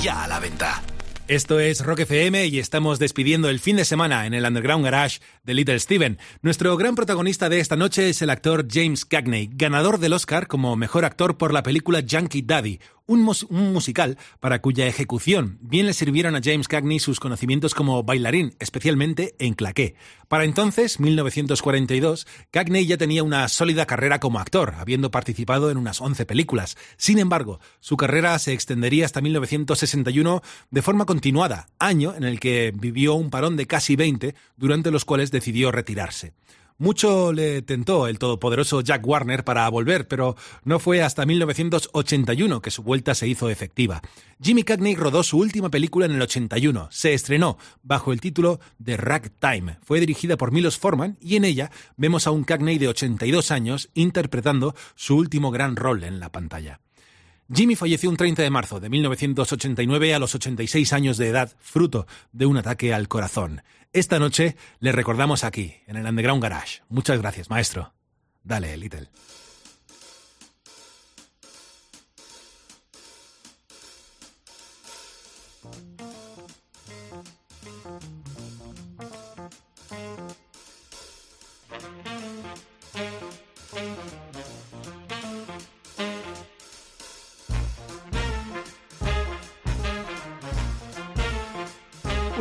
Ya 0.01 0.23
a 0.23 0.27
la 0.27 0.39
venta. 0.39 0.81
Esto 1.27 1.59
es 1.59 1.85
Rock 1.85 1.99
FM 1.99 2.47
y 2.47 2.57
estamos 2.57 2.97
despidiendo 2.97 3.49
el 3.49 3.59
fin 3.59 3.75
de 3.75 3.85
semana 3.85 4.25
en 4.25 4.33
el 4.33 4.43
Underground 4.43 4.83
Garage 4.83 5.19
de 5.43 5.53
Little 5.53 5.79
Steven. 5.79 6.17
Nuestro 6.41 6.75
gran 6.75 6.95
protagonista 6.95 7.47
de 7.47 7.59
esta 7.59 7.75
noche 7.75 8.09
es 8.09 8.23
el 8.23 8.31
actor 8.31 8.65
James 8.71 9.05
Cagney, 9.05 9.51
ganador 9.53 9.99
del 9.99 10.13
Oscar 10.13 10.47
como 10.47 10.75
mejor 10.77 11.05
actor 11.05 11.37
por 11.37 11.53
la 11.53 11.61
película 11.61 12.01
Junkie 12.09 12.41
Daddy, 12.41 12.79
un, 13.07 13.23
mus- 13.23 13.43
un 13.49 13.73
musical 13.73 14.17
para 14.39 14.61
cuya 14.61 14.85
ejecución 14.85 15.57
bien 15.61 15.85
le 15.87 15.93
sirvieron 15.93 16.35
a 16.35 16.41
James 16.43 16.67
Cagney 16.67 16.99
sus 16.99 17.19
conocimientos 17.19 17.73
como 17.73 18.03
bailarín, 18.03 18.55
especialmente 18.59 19.35
en 19.39 19.53
claqué. 19.55 19.95
Para 20.27 20.43
entonces, 20.43 20.99
1942, 20.99 22.27
Cagney 22.51 22.85
ya 22.85 22.97
tenía 22.97 23.23
una 23.23 23.47
sólida 23.47 23.85
carrera 23.85 24.19
como 24.19 24.39
actor, 24.39 24.75
habiendo 24.77 25.09
participado 25.09 25.71
en 25.71 25.77
unas 25.77 26.01
11 26.01 26.25
películas. 26.25 26.77
Sin 26.97 27.17
embargo, 27.17 27.59
su 27.79 27.97
carrera 27.97 28.37
se 28.39 28.53
extendería 28.53 29.05
hasta 29.05 29.21
1961 29.21 30.41
de 30.69 30.81
forma 30.81 31.05
continuada, 31.05 31.67
año 31.79 32.13
en 32.15 32.23
el 32.25 32.39
que 32.39 32.73
vivió 32.75 33.13
un 33.13 33.29
parón 33.29 33.55
de 33.55 33.67
casi 33.67 33.95
20, 33.95 34.35
durante 34.57 34.91
los 34.91 35.05
cuales 35.05 35.31
decidió 35.31 35.71
retirarse. 35.71 36.33
Mucho 36.79 37.33
le 37.33 37.63
tentó 37.63 38.07
el 38.07 38.19
todopoderoso 38.19 38.81
Jack 38.81 39.05
Warner 39.05 39.43
para 39.43 39.67
volver, 39.69 40.07
pero 40.07 40.35
no 40.63 40.77
fue 40.77 41.01
hasta 41.01 41.25
1981 41.25 42.61
que 42.61 42.69
su 42.69 42.83
vuelta 42.83 43.15
se 43.15 43.27
hizo 43.27 43.49
efectiva. 43.49 44.01
Jimmy 44.39 44.61
Cagney 44.61 44.93
rodó 44.93 45.23
su 45.23 45.39
última 45.39 45.69
película 45.69 46.05
en 46.05 46.11
el 46.11 46.21
81. 46.21 46.87
Se 46.91 47.15
estrenó 47.15 47.57
bajo 47.81 48.13
el 48.13 48.21
título 48.21 48.59
de 48.77 48.95
Ragtime. 48.95 49.79
Fue 49.81 49.99
dirigida 49.99 50.37
por 50.37 50.51
Milos 50.51 50.77
Forman 50.77 51.17
y 51.19 51.35
en 51.35 51.45
ella 51.45 51.71
vemos 51.95 52.27
a 52.27 52.31
un 52.31 52.43
Cagney 52.43 52.77
de 52.77 52.89
82 52.89 53.49
años 53.49 53.89
interpretando 53.95 54.75
su 54.95 55.15
último 55.15 55.49
gran 55.49 55.75
rol 55.75 56.03
en 56.03 56.19
la 56.19 56.31
pantalla. 56.31 56.79
Jimmy 57.53 57.75
falleció 57.75 58.09
un 58.09 58.17
30 58.17 58.41
de 58.41 58.49
marzo 58.49 58.79
de 58.79 58.89
1989 58.89 60.13
a 60.13 60.19
los 60.19 60.35
86 60.35 60.91
años 60.91 61.17
de 61.17 61.29
edad, 61.29 61.53
fruto 61.59 62.05
de 62.33 62.45
un 62.45 62.57
ataque 62.57 62.93
al 62.93 63.07
corazón. 63.07 63.61
Esta 63.93 64.19
noche 64.19 64.57
le 64.79 64.91
recordamos 64.91 65.45
aquí, 65.45 65.75
en 65.87 65.95
el 65.95 66.05
Underground 66.05 66.43
Garage. 66.43 66.81
Muchas 66.89 67.19
gracias, 67.19 67.49
maestro. 67.49 67.93
Dale, 68.43 68.75
Little. 68.75 69.09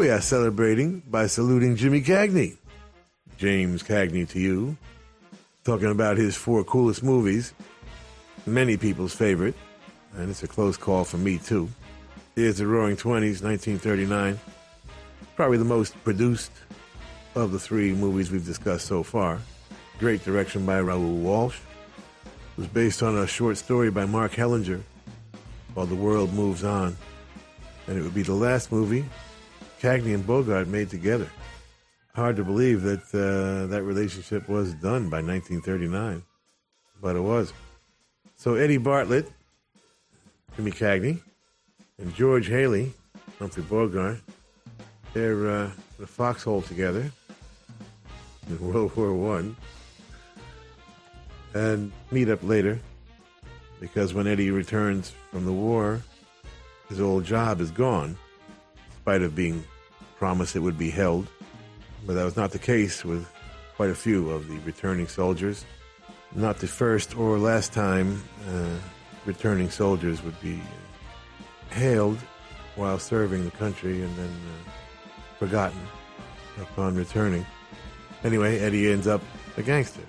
We 0.07 0.13
are 0.13 0.21
celebrating 0.21 1.03
by 1.11 1.27
saluting 1.27 1.75
Jimmy 1.75 2.01
Cagney. 2.01 2.59
James 3.39 3.83
Cagney 3.83 4.29
to 4.29 4.39
you. 4.39 4.77
Talking 5.65 5.91
about 5.91 6.17
his 6.17 6.37
four 6.37 6.63
coolest 6.63 7.03
movies. 7.03 7.53
Many 8.47 8.77
people's 8.77 9.13
favorite. 9.13 9.57
And 10.15 10.31
it's 10.31 10.45
a 10.45 10.47
close 10.47 10.77
call 10.77 11.03
for 11.03 11.17
me, 11.17 11.39
too. 11.39 11.69
Here's 12.37 12.59
the 12.59 12.69
Roaring 12.69 12.97
Twenties, 12.97 13.43
1939. 13.43 14.39
Probably 15.35 15.59
the 15.59 15.65
most 15.65 15.93
produced 16.05 16.53
of 17.35 17.51
the 17.51 17.59
three 17.59 17.93
movies 17.93 18.31
we've 18.31 18.47
discussed 18.47 18.87
so 18.87 19.03
far. 19.03 19.41
Great 19.99 20.25
direction 20.25 20.65
by 20.65 20.81
Raoul 20.83 21.17
Walsh. 21.17 21.59
It 22.25 22.59
was 22.59 22.69
based 22.69 23.03
on 23.03 23.19
a 23.19 23.27
short 23.27 23.57
story 23.57 23.91
by 23.91 24.07
Mark 24.07 24.35
Hellinger 24.35 24.83
called 25.75 25.89
The 25.89 25.97
World 25.97 26.33
Moves 26.33 26.63
On. 26.63 26.97
And 27.89 27.99
it 27.99 28.03
would 28.03 28.15
be 28.15 28.23
the 28.23 28.35
last 28.35 28.71
movie 28.71 29.05
Cagney 29.81 30.15
and 30.15 30.27
Bogart 30.27 30.69
made 30.69 30.89
together. 30.91 31.29
Hard 32.15 32.37
to 32.37 32.45
believe 32.45 32.83
that 32.83 33.03
uh, 33.13 33.67
that 33.67 33.83
relationship 33.83 34.49
was 34.49 34.73
done 34.75 35.11
by 35.11 35.21
1939, 35.21 36.23
but 37.01 37.15
it 37.15 37.21
was. 37.21 37.53
So 38.37 38.55
Eddie 38.55 38.79
Bartlett, 38.79 39.31
Jimmy 40.57 40.71
Cagney, 40.71 41.21
and 41.99 42.15
George 42.15 42.49
Hally, 42.49 42.93
Humphrey 43.39 43.65
Bogart, 43.65 44.19
they're 45.13 45.49
uh, 45.49 45.71
in 45.99 46.05
a 46.05 46.07
foxhole 46.07 46.63
together 46.63 47.11
in 48.49 48.61
World 48.73 48.97
War 48.97 49.13
One, 49.13 49.57
and 51.53 51.93
meet 52.11 52.31
up 52.31 52.43
later 52.43 52.81
because 53.79 54.15
when 54.15 54.27
Eddie 54.27 54.51
returns 54.51 55.13
from 55.31 55.45
the 55.45 55.53
war, 55.53 56.01
his 56.89 56.99
old 56.99 57.25
job 57.25 57.61
is 57.61 57.71
gone 57.71 58.17
spite 59.07 59.23
of 59.23 59.37
being 59.37 59.63
promised 60.19 60.57
it 60.57 60.59
would 60.59 60.77
be 60.77 60.91
held. 60.91 61.29
But 62.09 62.15
that 62.15 62.25
was 62.25 62.35
not 62.35 62.51
the 62.51 62.59
case 62.59 63.05
with 63.05 63.25
quite 63.77 63.91
a 63.91 63.95
few 63.95 64.31
of 64.31 64.49
the 64.49 64.59
returning 64.71 65.07
soldiers. 65.07 65.65
Not 66.35 66.59
the 66.59 66.67
first 66.67 67.17
or 67.17 67.39
last 67.39 67.73
time 67.73 68.21
uh, 68.51 68.77
returning 69.25 69.71
soldiers 69.71 70.25
would 70.25 70.41
be 70.41 70.61
hailed 71.71 72.19
while 72.75 72.99
serving 72.99 73.45
the 73.45 73.53
country 73.53 74.03
and 74.03 74.13
then 74.17 74.29
uh, 74.29 74.71
forgotten 75.39 75.79
upon 76.61 76.97
returning. 76.97 77.47
Anyway, 78.25 78.59
Eddie 78.59 78.91
ends 78.91 79.07
up 79.07 79.23
a 79.57 79.63
gangster. 79.63 80.03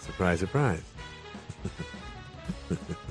Surprise, 0.00 0.40
surprise. 0.40 0.82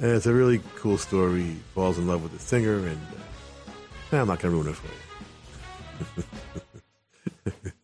And 0.00 0.12
it's 0.12 0.24
a 0.24 0.32
really 0.32 0.62
cool 0.76 0.96
story. 0.96 1.42
He 1.42 1.54
falls 1.74 1.98
in 1.98 2.06
love 2.06 2.22
with 2.22 2.32
the 2.32 2.38
singer, 2.38 2.78
and 2.86 2.98
uh, 4.10 4.16
I'm 4.16 4.28
not 4.28 4.40
going 4.40 4.54
to 4.54 4.58
ruin 4.58 4.68
it 4.68 4.76
for 4.76 4.88
you. 6.16 7.74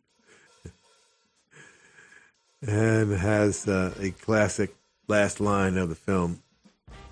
and 2.66 3.12
has 3.12 3.68
uh, 3.68 3.92
a 4.00 4.12
classic 4.12 4.74
last 5.08 5.40
line 5.40 5.76
of 5.76 5.90
the 5.90 5.94
film 5.94 6.42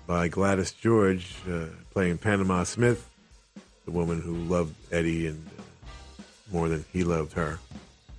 by 0.07 0.27
Gladys 0.27 0.71
George 0.71 1.35
uh, 1.51 1.65
playing 1.93 2.17
Panama 2.17 2.63
Smith, 2.63 3.07
the 3.85 3.91
woman 3.91 4.19
who 4.19 4.33
loved 4.33 4.73
Eddie 4.91 5.27
and 5.27 5.47
uh, 5.59 6.23
more 6.51 6.67
than 6.67 6.83
he 6.91 7.03
loved 7.03 7.33
her, 7.33 7.59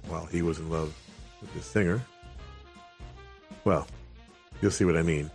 while 0.06 0.26
he 0.26 0.40
was 0.40 0.60
in 0.60 0.70
love 0.70 0.94
with 1.40 1.52
the 1.52 1.62
singer. 1.62 2.00
Well, 3.64 3.88
you'll 4.62 4.70
see 4.70 4.84
what 4.84 4.96
I 4.96 5.02
mean 5.02 5.32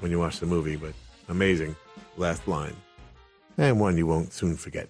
when 0.00 0.10
you 0.10 0.18
watch 0.18 0.40
the 0.40 0.46
movie, 0.46 0.76
but 0.76 0.92
amazing 1.28 1.74
last 2.16 2.46
line. 2.48 2.76
And 3.56 3.80
one 3.80 3.96
you 3.96 4.06
won't 4.06 4.32
soon 4.32 4.56
forget. 4.56 4.88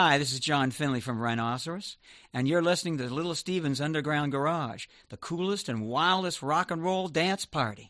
Hi, 0.00 0.16
this 0.16 0.32
is 0.32 0.38
John 0.38 0.70
Finley 0.70 1.00
from 1.00 1.18
Rhinoceros, 1.18 1.96
and 2.32 2.46
you're 2.46 2.62
listening 2.62 2.98
to 2.98 3.12
Little 3.12 3.34
Steven's 3.34 3.80
Underground 3.80 4.30
Garage, 4.30 4.86
the 5.08 5.16
coolest 5.16 5.68
and 5.68 5.88
wildest 5.88 6.40
rock 6.40 6.70
and 6.70 6.84
roll 6.84 7.08
dance 7.08 7.44
party. 7.44 7.88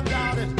about 0.00 0.38
it. 0.38 0.59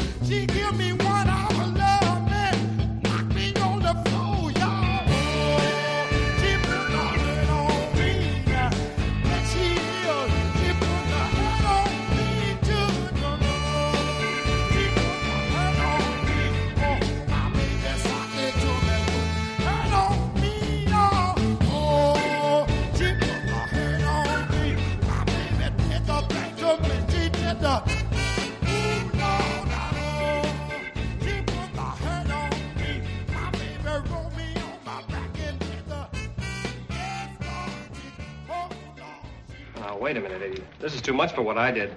wait 40.01 40.17
a 40.17 40.21
minute, 40.21 40.41
Eddie. 40.43 40.63
This 40.81 40.95
is 40.95 41.03
too 41.03 41.13
much 41.13 41.33
for 41.35 41.43
what 41.43 41.59
I 41.59 41.71
did. 41.71 41.97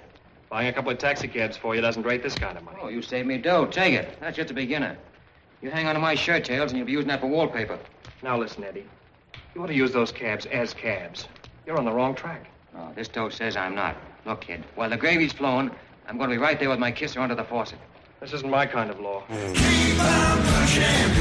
Buying 0.49 0.68
a 0.68 0.74
couple 0.74 0.91
of 0.91 0.97
taxicabs 0.97 1.58
for 1.58 1.74
you 1.74 1.82
doesn't 1.82 2.04
rate 2.04 2.22
this 2.22 2.36
kind 2.36 2.58
of 2.58 2.64
money. 2.64 2.78
Oh, 2.82 2.89
you 2.89 3.01
saved 3.01 3.28
me 3.28 3.38
dough. 3.38 3.66
Take 3.66 3.93
it. 3.93 4.18
That's 4.20 4.36
just 4.36 4.51
a 4.51 4.54
beginner. 4.54 4.97
You 5.62 5.72
hang 5.72 5.88
on 5.88 5.95
to 5.95 6.01
my 6.01 6.14
shirt 6.14 6.43
tails, 6.43 6.72
and 6.72 6.78
you'll 6.78 6.86
be 6.86 6.91
using 6.91 7.08
that 7.08 7.22
for 7.22 7.28
wallpaper. 7.28 7.80
Now 8.22 8.38
listen, 8.38 8.64
Eddie. 8.64 8.86
You 9.56 9.64
ought 9.64 9.68
to 9.68 9.74
use 9.74 9.93
those 9.93 10.12
cabs 10.12 10.45
as 10.47 10.74
cabs. 10.74 11.28
You're 11.66 11.78
on 11.78 11.86
the 11.86 11.93
wrong 11.93 12.14
track. 12.14 12.45
Oh, 12.76 12.91
this 12.93 13.08
dough 13.08 13.30
says 13.30 13.56
I'm 13.56 13.74
not. 13.74 13.95
Look, 14.26 14.41
kid, 14.41 14.64
while 14.76 14.89
the 14.89 14.97
gravy's 14.97 15.32
flowing, 15.32 15.72
I'm 16.08 16.18
going 16.18 16.30
to 16.30 16.36
be 16.36 16.41
right 16.41 16.60
there 16.60 16.70
with 16.70 16.80
my 16.80 16.91
kisser 16.91 17.22
under 17.22 17.36
the 17.36 17.45
faucet. 17.45 17.80
This 18.20 18.34
isn't 18.34 18.49
my 18.49 18.66
kind 18.66 18.89
of 18.89 18.99
law. 18.99 19.24
Keep 19.30 19.99
on 19.99 20.38
pushing. 20.43 21.12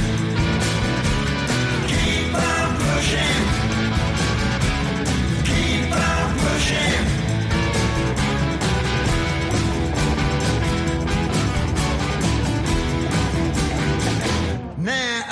Keep 1.87 2.35
on 2.35 2.77
pushing. 2.79 3.72
Now 14.83 15.23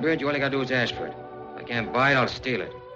Bird, 0.00 0.20
you 0.20 0.26
only 0.28 0.40
got 0.40 0.46
to 0.46 0.56
do 0.56 0.62
is 0.62 0.70
ask 0.70 0.94
for 0.94 1.06
it. 1.06 1.14
If 1.54 1.60
I 1.60 1.62
can't 1.64 1.92
buy 1.92 2.12
it, 2.12 2.14
I'll 2.16 2.28
steal 2.28 2.60
it. 2.60 2.87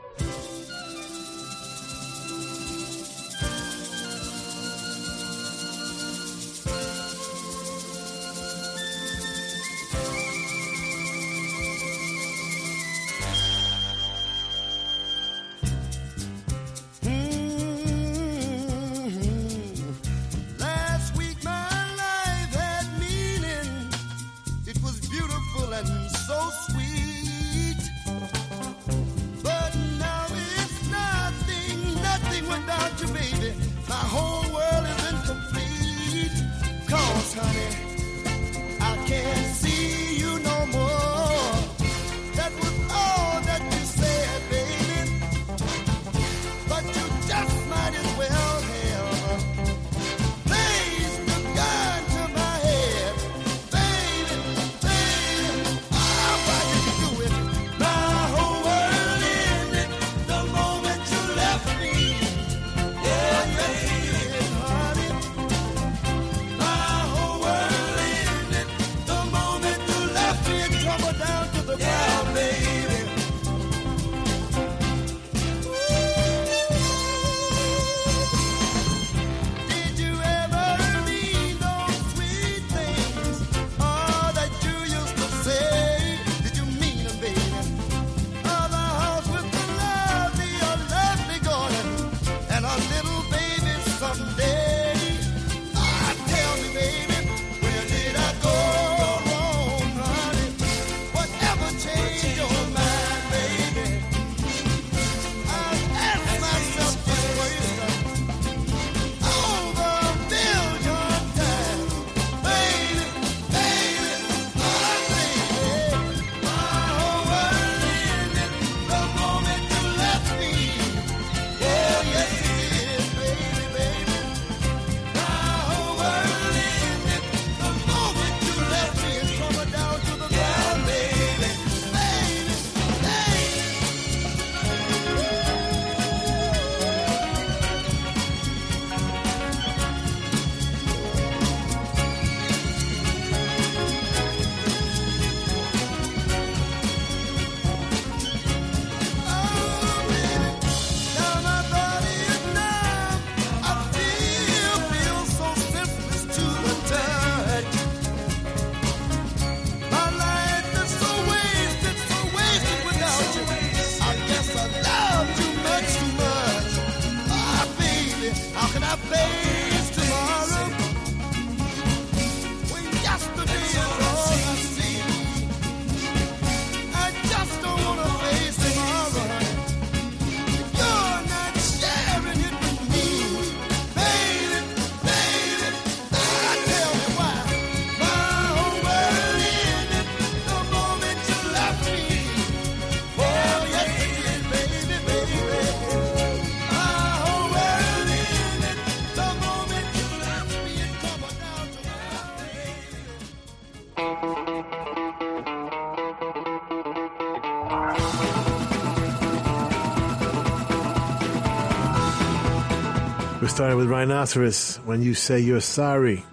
started 213.53 213.77
with 213.77 213.91
Rhinoceros, 213.91 214.77
When 214.87 215.03
You 215.03 215.13
Say 215.13 215.39
You're 215.39 215.61
Sorry, 215.61 216.25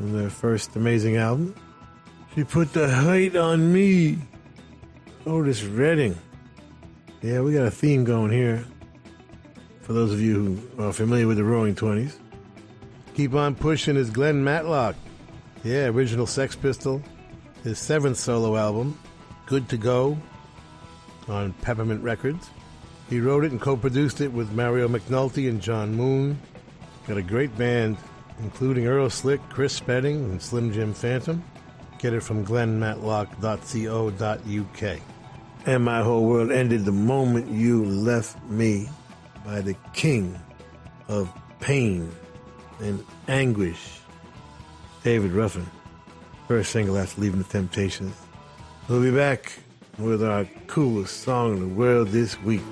on 0.00 0.12
their 0.12 0.28
first 0.28 0.74
amazing 0.74 1.16
album. 1.16 1.54
She 2.34 2.42
put 2.42 2.72
the 2.72 2.92
height 2.92 3.36
on 3.36 3.72
me. 3.72 4.18
Otis 5.24 5.62
Redding. 5.62 6.18
Yeah, 7.20 7.42
we 7.42 7.52
got 7.52 7.66
a 7.66 7.70
theme 7.70 8.02
going 8.02 8.32
here. 8.32 8.64
For 9.82 9.92
those 9.92 10.12
of 10.12 10.20
you 10.20 10.58
who 10.76 10.82
are 10.82 10.92
familiar 10.92 11.28
with 11.28 11.36
the 11.36 11.44
Roaring 11.44 11.76
Twenties, 11.76 12.18
keep 13.14 13.34
on 13.34 13.54
pushing 13.54 13.96
is 13.96 14.10
Glenn 14.10 14.42
Matlock. 14.42 14.96
Yeah, 15.62 15.86
original 15.86 16.26
Sex 16.26 16.56
Pistol, 16.56 17.00
his 17.62 17.78
seventh 17.78 18.16
solo 18.16 18.56
album, 18.56 18.98
Good 19.46 19.68
to 19.68 19.76
Go, 19.76 20.18
on 21.28 21.52
Peppermint 21.62 22.02
Records. 22.02 22.50
He 23.08 23.20
wrote 23.20 23.44
it 23.44 23.52
and 23.52 23.60
co 23.60 23.76
produced 23.76 24.20
it 24.20 24.32
with 24.32 24.52
Mario 24.52 24.88
McNulty 24.88 25.48
and 25.48 25.60
John 25.60 25.94
Moon. 25.94 26.38
Got 27.06 27.18
a 27.18 27.22
great 27.22 27.56
band, 27.58 27.96
including 28.38 28.86
Earl 28.86 29.10
Slick, 29.10 29.40
Chris 29.48 29.74
Spedding, 29.74 30.24
and 30.24 30.40
Slim 30.40 30.72
Jim 30.72 30.94
Phantom. 30.94 31.42
Get 31.98 32.14
it 32.14 32.22
from 32.22 32.46
glennmatlock.co.uk. 32.46 35.00
And 35.64 35.84
My 35.84 36.02
Whole 36.02 36.24
World 36.24 36.50
Ended 36.50 36.84
the 36.84 36.92
Moment 36.92 37.48
You 37.48 37.84
Left 37.84 38.42
Me 38.48 38.88
by 39.44 39.60
the 39.60 39.76
King 39.92 40.40
of 41.08 41.32
Pain 41.60 42.10
and 42.80 43.04
Anguish, 43.28 44.00
David 45.04 45.32
Ruffin. 45.32 45.66
First 46.48 46.72
single 46.72 46.98
after 46.98 47.20
leaving 47.20 47.38
the 47.38 47.48
Temptations. 47.48 48.16
We'll 48.88 49.02
be 49.02 49.12
back 49.12 49.52
with 49.98 50.24
our 50.24 50.46
coolest 50.66 51.20
song 51.20 51.54
in 51.54 51.60
the 51.60 51.74
world 51.74 52.08
this 52.08 52.40
week. 52.42 52.62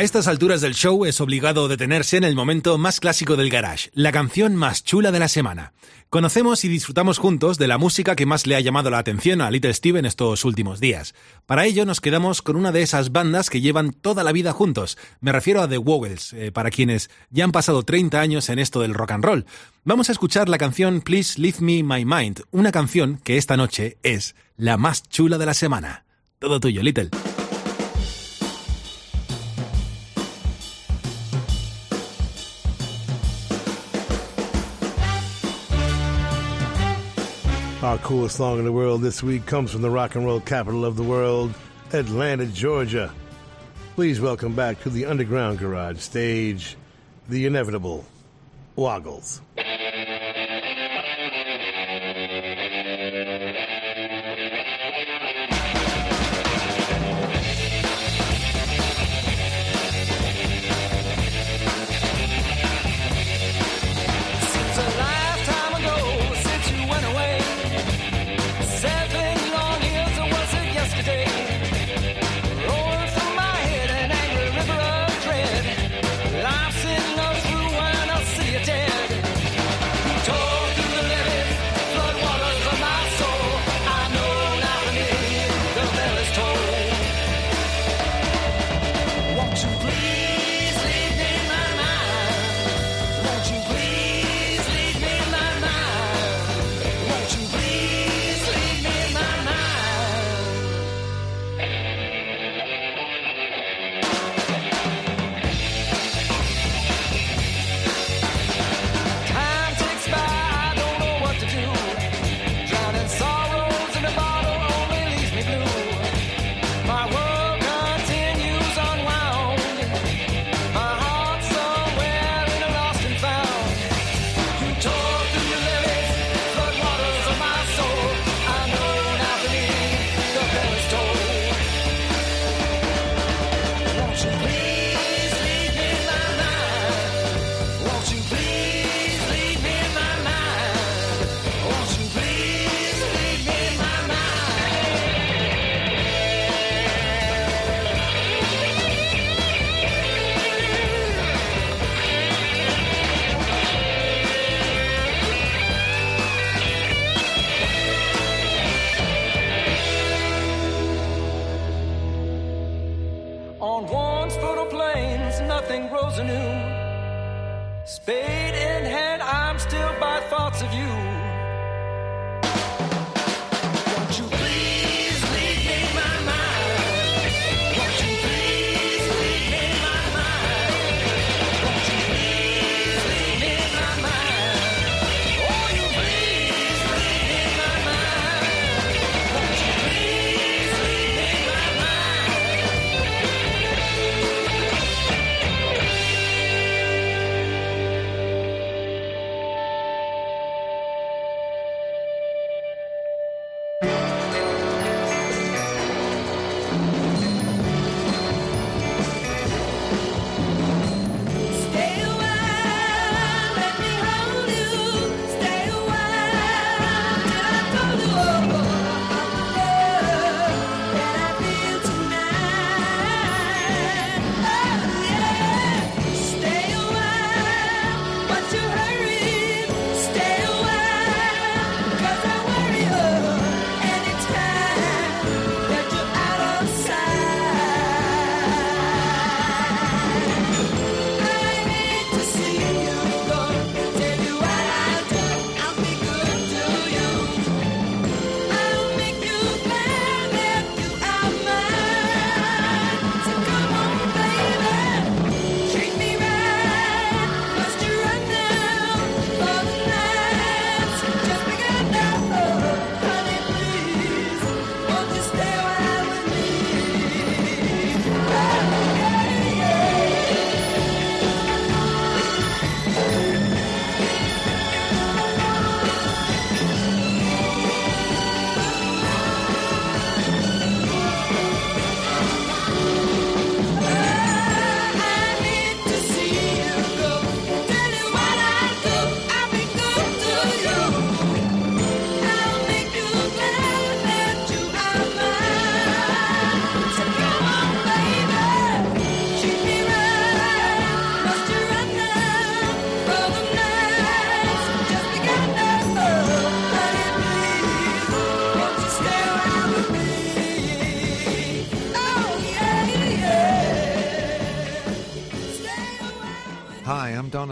A 0.00 0.02
estas 0.02 0.28
alturas 0.28 0.62
del 0.62 0.74
show 0.74 1.04
es 1.04 1.20
obligado 1.20 1.68
detenerse 1.68 2.16
en 2.16 2.24
el 2.24 2.34
momento 2.34 2.78
más 2.78 3.00
clásico 3.00 3.36
del 3.36 3.50
garage, 3.50 3.90
la 3.92 4.12
canción 4.12 4.56
más 4.56 4.82
chula 4.82 5.12
de 5.12 5.18
la 5.18 5.28
semana. 5.28 5.74
Conocemos 6.08 6.64
y 6.64 6.68
disfrutamos 6.68 7.18
juntos 7.18 7.58
de 7.58 7.68
la 7.68 7.76
música 7.76 8.16
que 8.16 8.24
más 8.24 8.46
le 8.46 8.56
ha 8.56 8.60
llamado 8.60 8.88
la 8.88 8.96
atención 8.96 9.42
a 9.42 9.50
Little 9.50 9.74
Steven 9.74 10.06
estos 10.06 10.46
últimos 10.46 10.80
días. 10.80 11.14
Para 11.44 11.66
ello 11.66 11.84
nos 11.84 12.00
quedamos 12.00 12.40
con 12.40 12.56
una 12.56 12.72
de 12.72 12.80
esas 12.80 13.12
bandas 13.12 13.50
que 13.50 13.60
llevan 13.60 13.92
toda 13.92 14.24
la 14.24 14.32
vida 14.32 14.54
juntos. 14.54 14.96
Me 15.20 15.32
refiero 15.32 15.60
a 15.60 15.68
The 15.68 15.76
Wowels, 15.76 16.32
eh, 16.32 16.50
para 16.50 16.70
quienes 16.70 17.10
ya 17.28 17.44
han 17.44 17.52
pasado 17.52 17.82
30 17.82 18.18
años 18.22 18.48
en 18.48 18.58
esto 18.58 18.80
del 18.80 18.94
rock 18.94 19.10
and 19.10 19.24
roll. 19.24 19.44
Vamos 19.84 20.08
a 20.08 20.12
escuchar 20.12 20.48
la 20.48 20.56
canción 20.56 21.02
Please 21.02 21.38
Leave 21.38 21.58
Me 21.60 21.82
My 21.82 22.06
Mind, 22.06 22.44
una 22.52 22.72
canción 22.72 23.20
que 23.22 23.36
esta 23.36 23.58
noche 23.58 23.98
es 24.02 24.34
la 24.56 24.78
más 24.78 25.02
chula 25.02 25.36
de 25.36 25.44
la 25.44 25.52
semana. 25.52 26.06
Todo 26.38 26.58
tuyo, 26.58 26.82
Little. 26.82 27.10
Our 37.82 37.96
coolest 37.96 38.36
song 38.36 38.58
in 38.58 38.66
the 38.66 38.72
world 38.72 39.00
this 39.00 39.22
week 39.22 39.46
comes 39.46 39.72
from 39.72 39.80
the 39.80 39.88
rock 39.88 40.14
and 40.14 40.26
roll 40.26 40.38
capital 40.38 40.84
of 40.84 40.96
the 40.96 41.02
world, 41.02 41.54
Atlanta, 41.94 42.44
Georgia. 42.44 43.10
Please 43.94 44.20
welcome 44.20 44.54
back 44.54 44.82
to 44.82 44.90
the 44.90 45.06
Underground 45.06 45.58
Garage 45.58 45.98
stage, 45.98 46.76
the 47.30 47.46
inevitable 47.46 48.04
Woggles. 48.76 49.40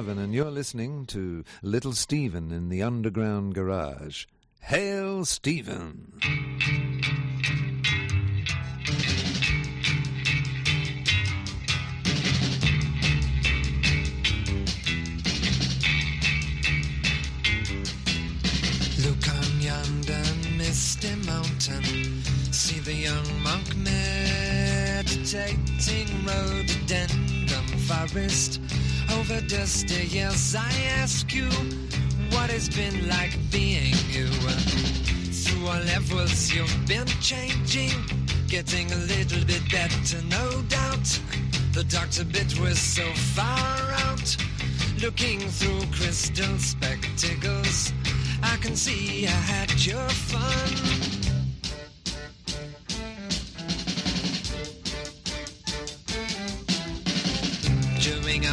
Donovan, 0.09 0.24
and 0.24 0.35
you're 0.35 0.51
listening 0.51 1.05
to 1.06 1.44
Little 1.62 1.93
Steven 1.93 2.51
in 2.51 2.70
the 2.70 2.82
Underground 2.82 3.55
Garage. 3.55 4.24
Hail, 4.60 5.26
Steven! 5.26 6.12
Look 19.05 19.28
on 19.28 19.60
yonder 19.60 20.24
misty 20.56 21.14
mountain. 21.26 22.22
See 22.51 22.80
the 22.80 22.94
young 22.94 23.43
monk 23.43 23.76
meditating 23.76 25.05
rhododendron 26.24 27.66
forest. 27.86 28.60
Over 29.31 29.43
dusty 29.43 30.07
years, 30.07 30.55
I 30.55 30.73
ask 31.01 31.35
you 31.35 31.51
what 32.31 32.49
it's 32.51 32.71
been 32.71 33.09
like 33.09 33.37
being 33.51 33.93
you. 34.09 34.27
Through 34.27 35.67
all 35.67 35.81
levels, 35.81 36.51
you've 36.51 36.87
been 36.87 37.07
changing, 37.21 37.93
getting 38.47 38.91
a 38.91 38.97
little 38.97 39.45
bit 39.45 39.61
better, 39.71 40.23
no 40.31 40.63
doubt. 40.63 41.21
The 41.75 41.85
doctor 41.91 42.25
bit 42.25 42.59
was 42.59 42.79
so 42.79 43.05
far 43.37 43.93
out, 44.07 44.35
looking 45.03 45.41
through 45.41 45.83
crystal 45.93 46.57
spectacles. 46.57 47.93
I 48.43 48.57
can 48.63 48.77
see 48.77 49.27
I 49.27 49.31
had 49.31 49.85
your 49.85 50.09
fun. 50.09 51.28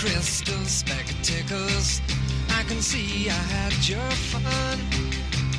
Crystal 0.00 0.64
spectacles, 0.64 2.00
I 2.48 2.62
can 2.62 2.80
see 2.80 3.28
I 3.28 3.32
had 3.32 3.86
your 3.86 4.10
fun. 4.32 4.78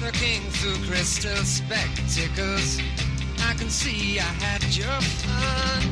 Looking 0.03 0.41
through 0.49 0.83
crystal 0.87 1.43
spectacles, 1.45 2.79
I 3.45 3.53
can 3.53 3.69
see 3.69 4.19
I 4.19 4.23
had 4.23 4.63
your 4.75 4.99
fun. 5.21 5.91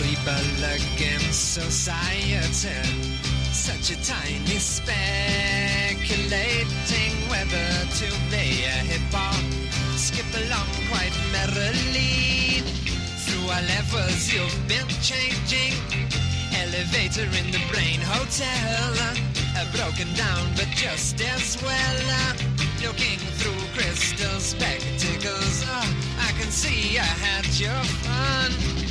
Rebel 0.00 0.64
against 0.96 1.52
society 1.52 3.21
such 3.62 3.90
a 3.92 3.98
tiny 4.02 4.58
speculating 4.58 5.14
whether 7.30 7.68
to 7.94 8.10
play 8.28 8.66
a 8.66 8.82
hip 8.90 9.14
hop. 9.14 9.38
Skip 9.94 10.26
along 10.34 10.66
quite 10.90 11.14
merrily. 11.30 12.66
Through 13.22 13.46
our 13.54 13.62
levels, 13.62 14.34
you've 14.34 14.66
been 14.66 14.88
changing. 14.98 15.78
Elevator 16.58 17.30
in 17.38 17.52
the 17.54 17.62
brain 17.70 18.00
hotel. 18.02 18.98
Uh, 18.98 19.64
broken 19.70 20.12
down, 20.14 20.50
but 20.56 20.66
just 20.74 21.22
as 21.22 21.56
well. 21.62 22.00
Uh, 22.18 22.34
looking 22.82 23.20
through 23.38 23.62
crystal 23.78 24.40
spectacles. 24.40 25.62
Uh, 25.68 25.86
I 26.18 26.32
can 26.34 26.50
see 26.50 26.98
I 26.98 27.04
had 27.04 27.46
your 27.60 27.84
fun. 28.02 28.81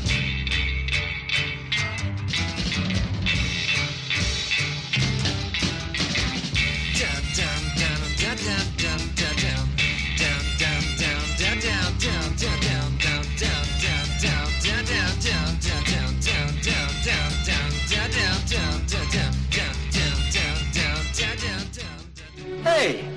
Hey! 22.63 23.07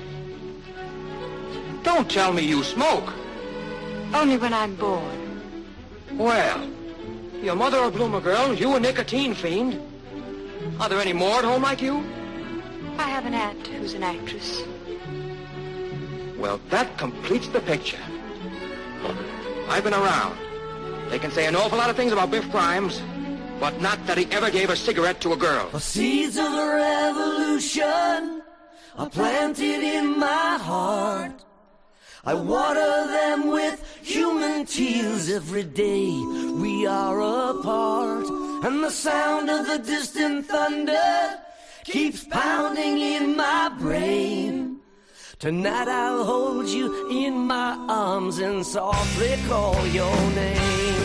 Don't 1.83 2.09
tell 2.09 2.31
me 2.31 2.43
you 2.43 2.63
smoke. 2.63 3.13
Only 4.13 4.37
when 4.37 4.53
I'm 4.53 4.75
bored. 4.75 5.01
Well, 6.13 6.69
your 7.41 7.55
mother 7.55 7.79
a 7.79 7.89
bloomer 7.89 8.21
girl, 8.21 8.53
you 8.53 8.75
a 8.75 8.79
nicotine 8.79 9.33
fiend. 9.33 9.81
Are 10.79 10.87
there 10.87 10.99
any 10.99 11.13
more 11.13 11.39
at 11.39 11.45
home 11.45 11.63
like 11.63 11.81
you? 11.81 12.03
I 12.97 13.09
have 13.09 13.25
an 13.25 13.33
aunt 13.33 13.67
who's 13.67 13.93
an 13.93 14.03
actress. 14.03 14.63
Well, 16.37 16.59
that 16.69 16.97
completes 16.97 17.47
the 17.47 17.61
picture. 17.61 17.99
I've 19.69 19.83
been 19.83 19.93
around. 19.93 20.37
They 21.09 21.19
can 21.19 21.31
say 21.31 21.45
an 21.45 21.55
awful 21.55 21.77
lot 21.77 21.89
of 21.89 21.95
things 21.95 22.11
about 22.11 22.31
Biff 22.31 22.49
Grimes, 22.51 23.01
but 23.59 23.79
not 23.81 24.05
that 24.07 24.17
he 24.17 24.25
ever 24.31 24.49
gave 24.49 24.69
a 24.69 24.75
cigarette 24.75 25.21
to 25.21 25.33
a 25.33 25.37
girl. 25.37 25.69
The 25.69 25.79
seeds 25.79 26.37
of 26.37 26.51
the 26.51 26.65
revolution 26.75 28.41
are 28.97 29.09
planted 29.09 29.83
in 29.83 30.19
my 30.19 30.57
heart. 30.61 31.45
I 32.25 32.33
water 32.33 33.07
them 33.07 33.47
with 33.47 33.83
human 34.01 34.65
tears 34.65 35.29
every 35.29 35.63
day 35.63 36.09
we 36.59 36.87
are 36.87 37.21
apart. 37.51 38.25
And 38.65 38.83
the 38.83 38.89
sound 38.89 39.49
of 39.49 39.67
the 39.67 39.77
distant 39.77 40.47
thunder 40.47 41.39
keeps 41.83 42.23
pounding 42.23 42.97
in 42.97 43.37
my 43.37 43.69
brain. 43.79 44.74
Tonight 45.37 45.89
I'll 45.89 46.23
hold 46.23 46.65
you 46.65 47.09
in 47.09 47.45
my 47.45 47.75
arms 47.89 48.39
and 48.39 48.65
softly 48.65 49.35
call 49.49 49.85
your 49.87 50.15
name. 50.31 50.95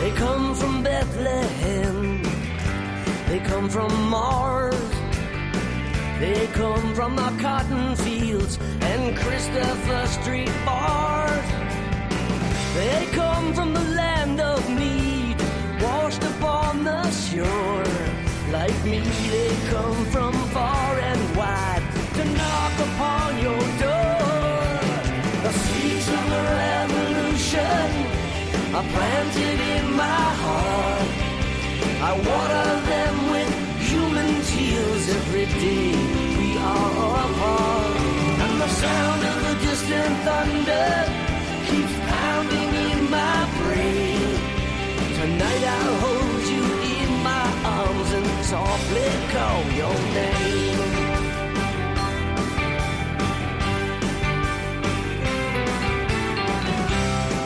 They 0.00 0.10
come 0.16 0.54
from 0.54 0.82
Bethlehem. 0.82 2.22
They 3.26 3.38
come 3.38 3.70
from 3.70 3.90
Mars. 4.10 4.79
They 6.20 6.46
come 6.48 6.94
from 6.94 7.16
the 7.16 7.32
cotton 7.40 7.96
fields 7.96 8.58
and 8.82 9.16
Christopher 9.16 10.06
Street 10.06 10.52
bars. 10.66 11.46
They 12.74 13.08
come 13.12 13.54
from 13.54 13.72
the 13.72 13.80
land 13.80 14.38
of 14.38 14.60
mead, 14.68 15.40
washed 15.80 16.22
upon 16.22 16.84
the 16.84 17.10
shore. 17.10 17.84
Like 18.52 18.84
me, 18.84 19.00
they 19.30 19.56
come 19.70 20.04
from 20.12 20.34
far 20.52 20.98
and 20.98 21.36
wide 21.38 21.84
to 22.16 22.24
knock 22.36 22.74
upon 22.88 23.38
your 23.38 23.64
door. 23.80 24.60
The 25.46 25.52
seeds 25.64 26.06
of 26.06 26.24
the 26.34 26.42
revolution 26.66 27.90
are 28.76 28.88
planted 28.92 29.58
in 29.74 29.96
my 29.96 30.26
heart. 30.44 31.10
I 32.08 32.12
water 32.28 32.68
them 32.92 33.30
with 33.32 33.52
human 33.88 34.42
tears 34.42 35.08
every 35.08 35.46
day 35.46 36.09
sound 38.80 39.22
of 39.30 39.38
the 39.46 39.54
distant 39.66 40.14
thunder 40.26 40.90
keeps 41.68 41.96
pounding 42.12 42.72
in 42.88 43.00
my 43.18 43.38
brain. 43.58 44.30
Tonight 45.20 45.64
I'll 45.76 45.96
hold 46.06 46.42
you 46.54 46.64
in 46.98 47.10
my 47.30 47.46
arms 47.78 48.10
and 48.18 48.30
softly 48.52 49.08
call 49.34 49.60
your 49.80 49.96
name. 50.18 50.80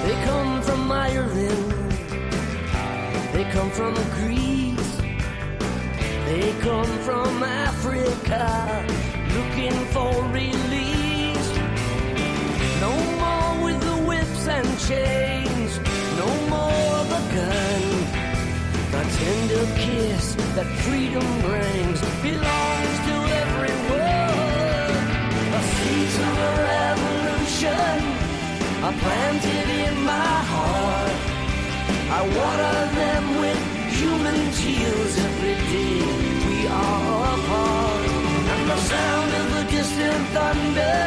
They 0.05 0.17
come 0.29 0.63
from 0.63 0.93
Ireland, 0.93 1.91
they 3.33 3.45
come 3.57 3.71
from 3.79 3.95
Greece, 4.19 4.93
they 6.29 6.47
come 6.69 6.93
from 7.09 7.43
Africa 7.43 8.45
looking 9.35 9.79
for 9.95 10.13
relief. 10.31 10.74
And 14.47 14.67
chains. 14.79 15.79
No 16.19 16.29
more 16.53 16.99
the 17.13 17.23
gun. 17.35 17.85
The 18.93 19.03
tender 19.19 19.67
kiss 19.85 20.35
that 20.57 20.69
freedom 20.85 21.27
brings 21.41 21.99
belongs 22.23 22.97
to 23.09 23.17
everyone. 23.43 24.95
A 25.59 25.63
seeds 25.73 26.17
of 26.29 26.35
a 26.49 26.53
revolution 26.73 27.99
are 28.87 28.97
planted 29.05 29.69
in 29.87 29.95
my 30.05 30.35
heart. 30.53 31.17
I 32.19 32.21
water 32.39 32.79
them 33.01 33.25
with 33.41 33.61
human 33.99 34.41
tears 34.59 35.15
every 35.29 35.57
day. 35.73 36.05
We 36.49 36.67
are 36.69 37.39
apart, 37.39 38.07
and 38.53 38.63
the 38.71 38.79
sound 38.93 39.31
of 39.41 39.47
the 39.57 39.65
distant 39.71 40.25
thunder 40.37 41.01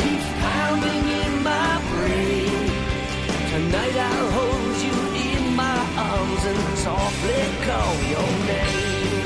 keeps 0.00 0.28
pounding 0.42 1.04
in 1.22 1.42
my 1.42 1.82
brain. 1.90 2.37
Tonight 3.70 3.96
I'll 3.96 4.30
hold 4.30 4.76
you 4.80 4.96
in 5.28 5.54
my 5.54 5.78
arms 5.98 6.44
and 6.46 6.78
softly 6.78 7.40
call 7.66 7.94
your 8.14 8.30
name. 8.48 9.18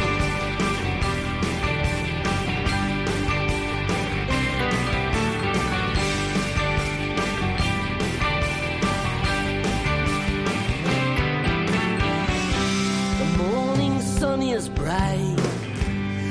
The 13.20 13.28
morning 13.44 14.00
sun 14.00 14.42
is 14.42 14.68
bright, 14.68 15.36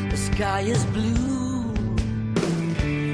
the 0.09 0.17
sky 0.17 0.61
is 0.61 0.83
blue. 0.87 1.73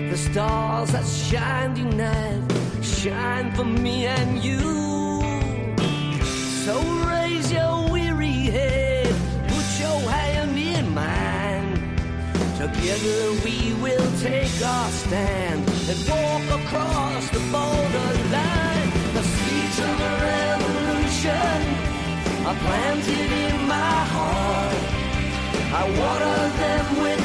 The 0.10 0.18
stars 0.18 0.91
that 0.94 1.06
shine 1.06 1.76
tonight 1.76 2.41
shine 2.82 3.53
for 3.53 3.64
me 3.64 4.07
and 4.07 4.44
you. 4.44 4.86
So 6.68 6.81
raise 7.07 7.49
your 7.49 7.89
weary 7.89 8.52
head, 8.52 9.07
put 9.48 9.68
your 9.80 9.99
hand 10.11 10.57
in 10.57 10.94
mine. 10.94 11.72
Together 12.57 13.22
we 13.45 13.72
will 13.81 14.11
take 14.19 14.52
our 14.61 14.89
stand 14.89 15.64
and 15.88 15.99
walk 16.11 16.45
across 16.60 17.30
the 17.30 17.39
borderline. 17.56 18.89
The 19.15 19.23
seeds 19.23 19.80
of 19.80 19.95
a 20.11 20.14
revolution 20.27 21.60
are 22.45 22.60
planted 22.65 23.31
in 23.48 23.56
my 23.65 23.98
heart. 24.15 24.84
I 25.72 25.84
water 26.02 26.38
them 26.61 26.85
with 27.02 27.16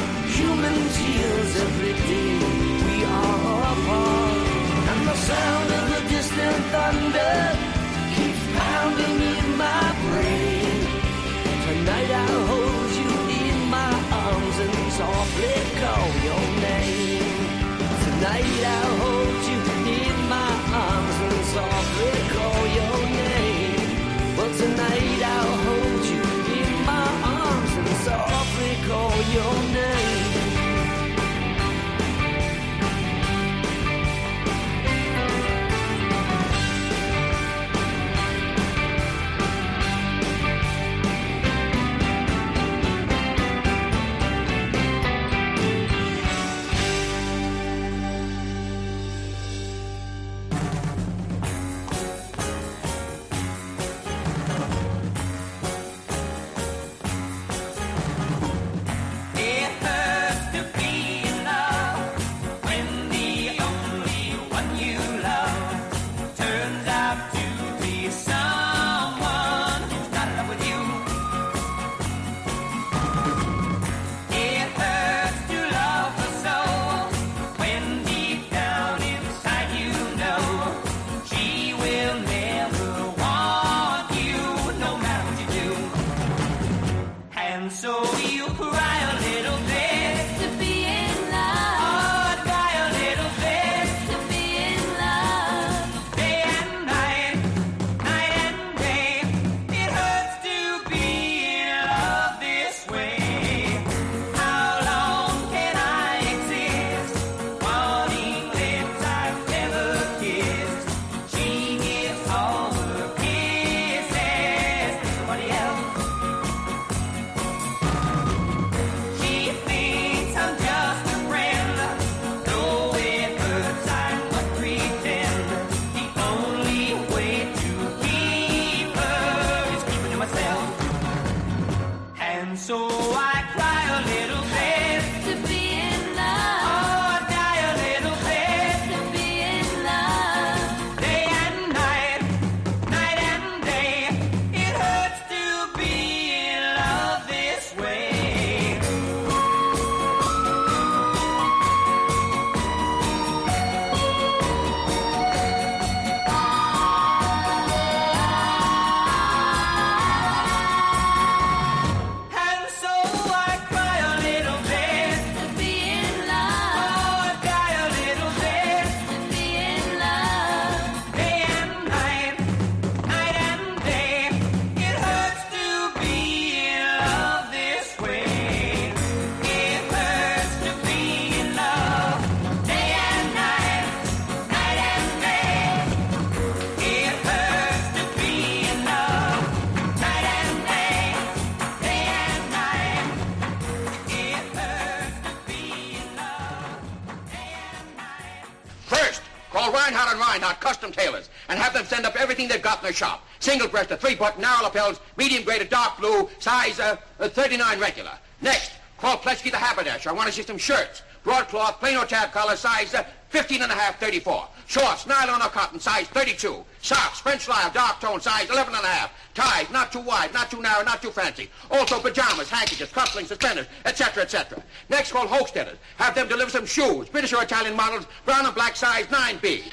their 203.57 203.67
shop. 203.67 203.73
Single-breasted, 203.73 203.99
three-button, 203.99 204.41
narrow 204.41 204.63
lapels, 204.63 204.99
medium-graded, 205.17 205.69
dark 205.69 205.97
blue, 205.99 206.29
size 206.39 206.79
uh, 206.79 206.97
uh, 207.19 207.29
39 207.29 207.79
regular. 207.79 208.11
Next, 208.41 208.71
call 208.97 209.17
Plesky 209.17 209.51
the 209.51 209.57
haberdasher. 209.57 210.09
I 210.09 210.13
want 210.13 210.27
to 210.27 210.33
see 210.33 210.43
some 210.43 210.57
shirts. 210.57 211.03
Broadcloth, 211.23 211.79
plain 211.79 211.97
or 211.97 212.05
tab 212.05 212.31
collar, 212.33 212.55
size 212.57 212.93
uh, 212.93 213.05
15 213.29 213.61
and 213.61 213.71
a 213.71 213.75
half, 213.75 213.99
34. 213.99 214.47
Shorts, 214.67 215.07
nylon 215.07 215.41
or 215.41 215.49
cotton, 215.49 215.79
size 215.79 216.07
32. 216.07 216.63
Socks, 216.81 217.19
French 217.19 217.47
lisle, 217.47 217.71
dark 217.73 217.99
tone, 218.01 218.19
size 218.19 218.49
11 218.49 218.75
and 218.75 218.83
a 218.83 218.87
half. 218.87 219.11
Ties, 219.33 219.69
not 219.71 219.91
too 219.91 220.01
wide, 220.01 220.33
not 220.33 220.51
too 220.51 220.61
narrow, 220.61 220.83
not 220.83 221.01
too 221.01 221.11
fancy. 221.11 221.49
Also 221.71 221.99
pajamas, 221.99 222.49
handkerchiefs, 222.49 222.91
cufflinks, 222.91 223.27
suspenders, 223.27 223.67
etc., 223.85 224.23
etc. 224.23 224.61
Next, 224.89 225.11
call 225.11 225.27
Hochstetter. 225.27 225.77
Have 225.97 226.15
them 226.15 226.27
deliver 226.27 226.51
some 226.51 226.65
shoes, 226.65 227.09
British 227.09 227.33
or 227.33 227.43
Italian 227.43 227.75
models, 227.75 228.05
brown 228.25 228.45
and 228.45 228.55
black, 228.55 228.75
size 228.75 229.05
9B. 229.07 229.63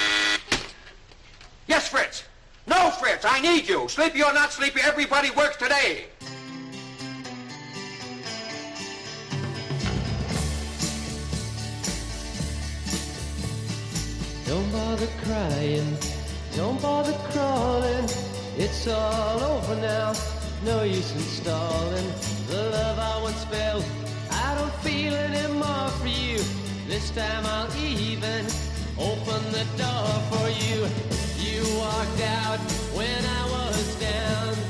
Yes, 1.67 1.89
Fritz. 1.89 2.25
No, 2.71 2.89
Fritz, 2.93 3.25
I 3.25 3.41
need 3.41 3.69
you. 3.69 3.89
Sleepy 3.89 4.23
or 4.23 4.33
not 4.33 4.53
sleepy, 4.53 4.81
everybody 4.85 5.31
works 5.33 5.57
today. 5.57 6.05
Don't 14.47 14.71
bother 14.71 15.09
crying, 15.25 15.97
don't 16.55 16.81
bother 16.81 17.13
crawling. 17.33 18.05
It's 18.57 18.87
all 18.87 19.41
over 19.41 19.75
now, 19.81 20.13
no 20.65 20.85
use 20.85 21.11
in 21.13 21.19
stalling. 21.19 22.13
The 22.47 22.71
love 22.71 22.99
I 23.01 23.21
once 23.21 23.45
felt, 23.47 23.85
I 24.31 24.55
don't 24.55 24.75
feel 24.75 25.13
anymore 25.13 25.89
for 25.89 26.07
you. 26.07 26.39
This 26.87 27.11
time 27.11 27.45
I'll 27.47 27.75
even 27.77 28.47
open 28.97 29.43
the 29.51 29.67
door 29.77 30.13
for 30.31 30.49
you. 30.51 31.20
You 31.51 31.65
walked 31.79 32.21
out 32.21 32.61
when 32.95 33.25
I 33.25 33.43
was 33.51 33.95
down, 33.97 34.70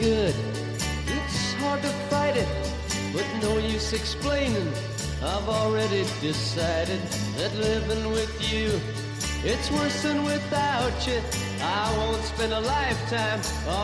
good? 0.00 0.34
It's 1.06 1.52
hard 1.60 1.82
to 1.82 1.88
fight 2.08 2.36
it, 2.36 2.48
but 3.12 3.26
no 3.42 3.58
use 3.58 3.92
explaining. 3.92 4.68
I've 5.22 5.48
already 5.48 6.04
decided 6.22 7.00
that 7.36 7.54
living 7.54 8.10
with 8.10 8.32
you, 8.50 8.80
it's 9.44 9.70
worse 9.70 10.02
than 10.02 10.24
without 10.24 11.06
you. 11.06 11.20
I 11.62 11.94
won't 11.98 12.22
spend 12.24 12.52
a 12.54 12.60
lifetime 12.60 13.40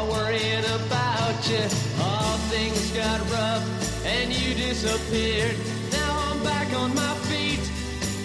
worrying 0.09 0.65
about 0.81 1.39
you. 1.51 1.65
All 2.01 2.39
things 2.49 2.91
got 2.93 3.21
rough 3.31 4.07
and 4.07 4.33
you 4.33 4.55
disappeared. 4.55 5.57
Now 5.93 6.11
I'm 6.31 6.43
back 6.43 6.73
on 6.75 6.95
my 6.95 7.15
feet, 7.29 7.61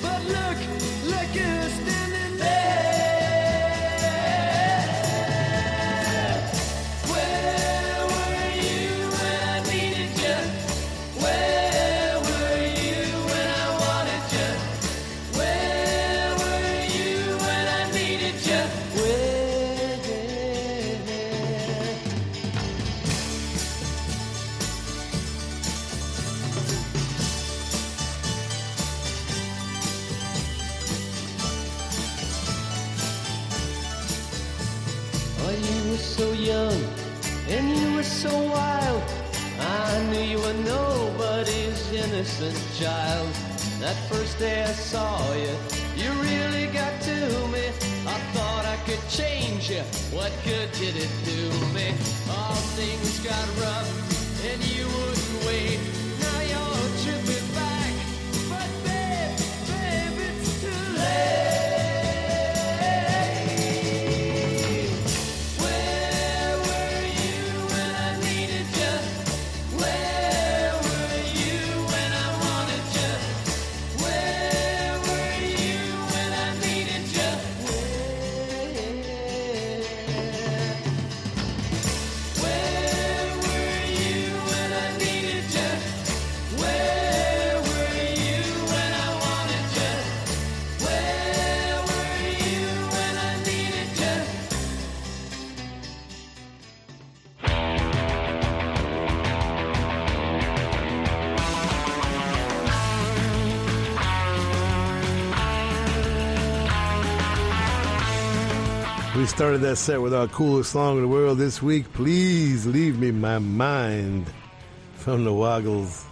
but 0.02 0.22
look, 0.36 0.60
look 1.12 1.30
who's 1.36 1.74
standing 1.74 2.38
there. 2.38 3.11
Innocent 42.22 42.80
child. 42.80 43.28
That 43.80 43.96
first 44.08 44.38
day 44.38 44.62
I 44.62 44.74
saw 44.74 45.18
you, 45.34 45.56
you 45.96 46.12
really 46.22 46.68
got 46.68 47.02
to 47.02 47.18
me. 47.48 47.66
I 48.06 48.18
thought 48.34 48.64
I 48.64 48.78
could 48.86 49.02
change 49.10 49.72
you. 49.72 49.82
What 50.16 50.32
good 50.46 50.72
did 50.74 50.98
it 50.98 51.10
do 51.26 51.42
me? 51.74 51.90
All 52.30 52.62
things 52.78 53.20
got 53.26 53.48
rough 53.58 53.90
and 54.46 54.62
you 54.70 54.86
wouldn't 54.86 55.46
wait. 55.48 55.80
Now 56.22 56.40
you're 56.52 56.90
tripping 57.02 57.48
back. 57.58 57.94
But 58.52 58.70
babe, 58.86 59.38
babe, 59.72 60.18
it's 60.30 60.62
too 60.62 60.84
late. 61.02 61.61
We 109.16 109.26
started 109.26 109.60
that 109.62 109.76
set 109.76 110.02
with 110.02 110.14
our 110.14 110.30
coolest 110.30 110.72
song 110.72 110.96
in 110.96 111.02
the 111.02 111.08
world 111.10 111.38
this 111.38 111.62
week. 111.62 111.92
Please 111.92 112.66
leave 112.66 112.98
me 112.98 113.12
my 113.12 113.40
mind 113.40 114.32
from 114.96 115.26
the 115.26 115.34
Woggles. 115.34 116.06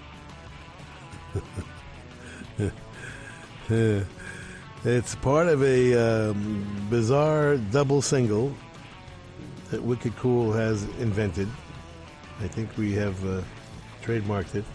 it's 4.84 5.16
part 5.16 5.48
of 5.48 5.64
a 5.64 5.94
um, 6.30 6.88
bizarre 6.90 7.56
double 7.56 8.02
single 8.02 8.54
that 9.72 9.82
Wicked 9.82 10.18
Cool 10.18 10.52
has 10.52 10.84
invented. 11.00 11.48
I 12.42 12.50
think 12.50 12.70
we 12.76 12.92
have 12.96 13.26
uh, 13.26 13.42
trademarked 14.04 14.56
it. 14.56 14.66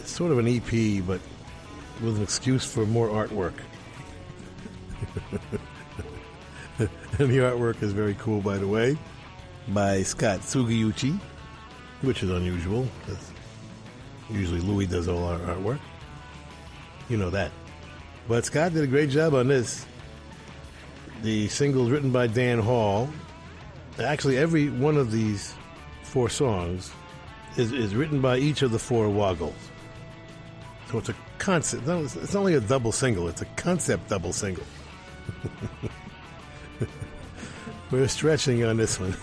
It's 0.00 0.10
sort 0.10 0.32
of 0.32 0.38
an 0.38 0.48
EP, 0.48 1.06
but 1.06 1.20
with 2.02 2.16
an 2.16 2.22
excuse 2.24 2.64
for 2.64 2.84
more 2.84 3.08
artwork. 3.08 3.54
and 7.18 7.30
the 7.30 7.38
artwork 7.38 7.82
is 7.82 7.92
very 7.92 8.14
cool, 8.14 8.40
by 8.40 8.58
the 8.58 8.68
way, 8.68 8.96
by 9.68 10.02
Scott 10.02 10.40
Sugiuchi, 10.40 11.18
which 12.02 12.22
is 12.22 12.30
unusual 12.30 12.86
usually 14.30 14.60
Louis 14.60 14.86
does 14.86 15.08
all 15.08 15.24
our 15.24 15.38
artwork. 15.38 15.78
You 17.08 17.16
know 17.16 17.30
that. 17.30 17.50
But 18.28 18.44
Scott 18.44 18.74
did 18.74 18.84
a 18.84 18.86
great 18.86 19.10
job 19.10 19.34
on 19.34 19.48
this. 19.48 19.86
The 21.22 21.48
single's 21.48 21.90
written 21.90 22.10
by 22.10 22.26
Dan 22.26 22.58
Hall. 22.58 23.08
Actually, 23.98 24.38
every 24.38 24.68
one 24.68 24.96
of 24.96 25.10
these 25.10 25.54
four 26.02 26.28
songs 26.28 26.92
is, 27.56 27.72
is 27.72 27.94
written 27.94 28.20
by 28.20 28.36
each 28.36 28.62
of 28.62 28.70
the 28.70 28.78
four 28.78 29.08
Woggles. 29.08 29.54
So 30.90 30.98
it's 30.98 31.08
a 31.08 31.14
concept. 31.38 31.88
It's 31.88 32.16
it's 32.16 32.34
only 32.34 32.54
a 32.54 32.60
double 32.60 32.92
single. 32.92 33.28
It's 33.28 33.42
a 33.42 33.46
concept 33.56 34.08
double 34.08 34.32
single. 34.32 34.64
We're 37.90 38.08
stretching 38.08 38.64
on 38.64 38.76
this 38.76 39.00
one. 39.00 39.16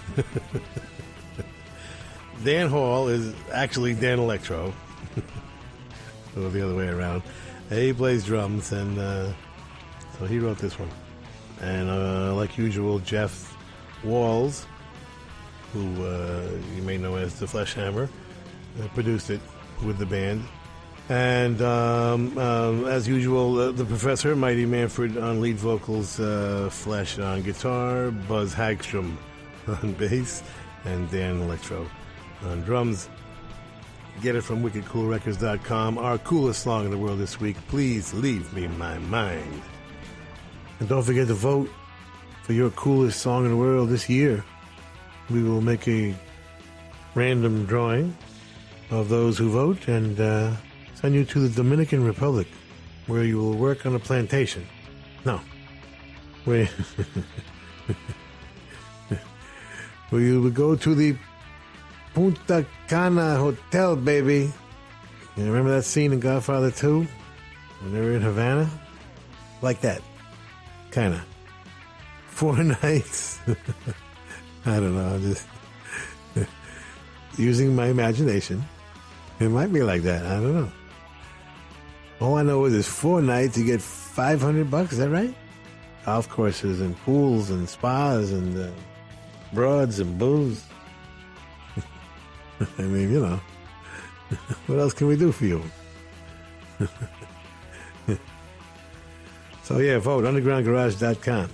Dan 2.43 2.69
Hall 2.69 3.07
is 3.07 3.33
actually 3.51 3.93
Dan 3.93 4.19
Electro. 4.19 4.73
or 6.37 6.49
the 6.49 6.65
other 6.65 6.75
way 6.75 6.87
around. 6.87 7.23
He 7.69 7.93
plays 7.93 8.25
drums, 8.25 8.71
and 8.71 8.97
uh, 8.97 9.31
so 10.17 10.25
he 10.25 10.39
wrote 10.39 10.57
this 10.57 10.77
one. 10.77 10.89
And 11.61 11.89
uh, 11.89 12.33
like 12.35 12.57
usual, 12.57 12.99
Jeff 12.99 13.55
Walls, 14.03 14.65
who 15.73 16.05
uh, 16.05 16.49
you 16.75 16.81
may 16.81 16.97
know 16.97 17.15
as 17.15 17.39
the 17.39 17.47
Flesh 17.47 17.73
Hammer, 17.73 18.09
uh, 18.81 18.87
produced 18.89 19.29
it 19.29 19.41
with 19.83 19.97
the 19.97 20.05
band. 20.05 20.43
And 21.07 21.61
um, 21.61 22.35
um, 22.37 22.85
as 22.85 23.07
usual, 23.07 23.59
uh, 23.59 23.71
the 23.71 23.85
professor, 23.85 24.35
Mighty 24.35 24.65
Manfred 24.65 25.17
on 25.17 25.39
lead 25.39 25.57
vocals, 25.57 26.19
uh, 26.19 26.69
Flesh 26.71 27.19
on 27.19 27.43
guitar, 27.43 28.09
Buzz 28.09 28.55
Hagstrom 28.55 29.15
on 29.67 29.93
bass, 29.93 30.41
and 30.83 31.09
Dan 31.11 31.41
Electro 31.41 31.87
on 32.45 32.61
drums. 32.61 33.07
Get 34.21 34.35
it 34.35 34.41
from 34.41 34.63
wickedcoolrecords.com. 34.63 35.97
Our 35.99 36.17
coolest 36.19 36.63
song 36.63 36.85
in 36.85 36.91
the 36.91 36.97
world 36.97 37.19
this 37.19 37.39
week, 37.39 37.57
Please 37.67 38.13
Leave 38.13 38.51
Me 38.53 38.67
My 38.67 38.97
Mind. 38.97 39.61
And 40.79 40.89
don't 40.89 41.03
forget 41.03 41.27
to 41.27 41.33
vote 41.33 41.69
for 42.43 42.53
your 42.53 42.71
coolest 42.71 43.21
song 43.21 43.45
in 43.45 43.51
the 43.51 43.57
world 43.57 43.89
this 43.89 44.09
year. 44.09 44.43
We 45.29 45.43
will 45.43 45.61
make 45.61 45.87
a 45.87 46.15
random 47.13 47.65
drawing 47.65 48.15
of 48.89 49.09
those 49.09 49.37
who 49.37 49.49
vote 49.49 49.87
and 49.87 50.19
uh, 50.19 50.51
send 51.05 51.13
you 51.13 51.23
to 51.23 51.47
the 51.47 51.49
Dominican 51.49 52.03
Republic, 52.03 52.47
where 53.05 53.23
you 53.23 53.37
will 53.37 53.53
work 53.53 53.85
on 53.85 53.93
a 53.93 53.99
plantation. 53.99 54.65
No, 55.23 55.39
where, 56.45 56.65
where 60.09 60.21
you 60.21 60.41
will 60.41 60.49
go 60.49 60.75
to 60.75 60.95
the 60.95 61.15
Punta 62.15 62.65
Cana 62.87 63.35
Hotel, 63.35 63.95
baby. 63.95 64.51
You 65.37 65.45
remember 65.45 65.75
that 65.75 65.83
scene 65.83 66.11
in 66.11 66.19
Godfather 66.19 66.71
2? 66.71 67.05
When 67.81 67.93
they 67.93 68.01
were 68.01 68.13
in 68.13 68.23
Havana? 68.23 68.67
Like 69.61 69.81
that. 69.81 70.01
Kinda. 70.89 71.23
Four 72.29 72.63
nights. 72.81 73.37
I 74.65 74.79
don't 74.79 74.95
know. 74.95 75.05
I'm 75.05 75.21
just 75.21 75.47
using 77.37 77.75
my 77.75 77.89
imagination. 77.89 78.63
It 79.39 79.49
might 79.49 79.71
be 79.71 79.83
like 79.83 80.01
that. 80.01 80.25
I 80.25 80.41
don't 80.41 80.55
know. 80.55 80.71
All 82.19 82.35
I 82.35 82.43
know 82.43 82.65
is 82.65 82.73
it's 82.73 82.87
four 82.87 83.21
nights. 83.21 83.57
You 83.57 83.65
get 83.65 83.81
500 83.81 84.71
bucks. 84.71 84.93
Is 84.93 84.99
that 84.99 85.09
right? 85.09 85.33
Golf 86.05 86.29
courses 86.29 86.81
and 86.81 86.97
pools 86.99 87.49
and 87.49 87.67
spas 87.67 88.31
and 88.31 88.57
uh, 88.57 88.69
broads 89.53 89.99
and 89.99 90.17
booze. 90.17 90.63
I 92.77 92.83
mean, 92.83 93.11
you 93.11 93.21
know, 93.21 93.39
what 94.67 94.79
else 94.79 94.93
can 94.93 95.07
we 95.07 95.17
do 95.17 95.31
for 95.31 95.45
you? 95.45 95.63
so 99.63 99.79
yeah, 99.79 99.97
vote 99.97 100.23
undergroundgarage.com. 100.25 101.49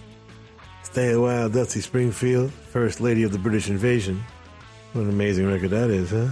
Stay 0.84 1.12
a 1.12 1.20
while, 1.20 1.48
Dusty 1.50 1.80
Springfield, 1.80 2.52
First 2.52 3.00
Lady 3.00 3.24
of 3.24 3.32
the 3.32 3.40
British 3.40 3.70
Invasion. 3.70 4.22
What 4.94 5.04
an 5.04 5.10
amazing 5.10 5.48
record 5.48 5.70
that 5.70 5.90
is, 5.90 6.12
huh? 6.12 6.28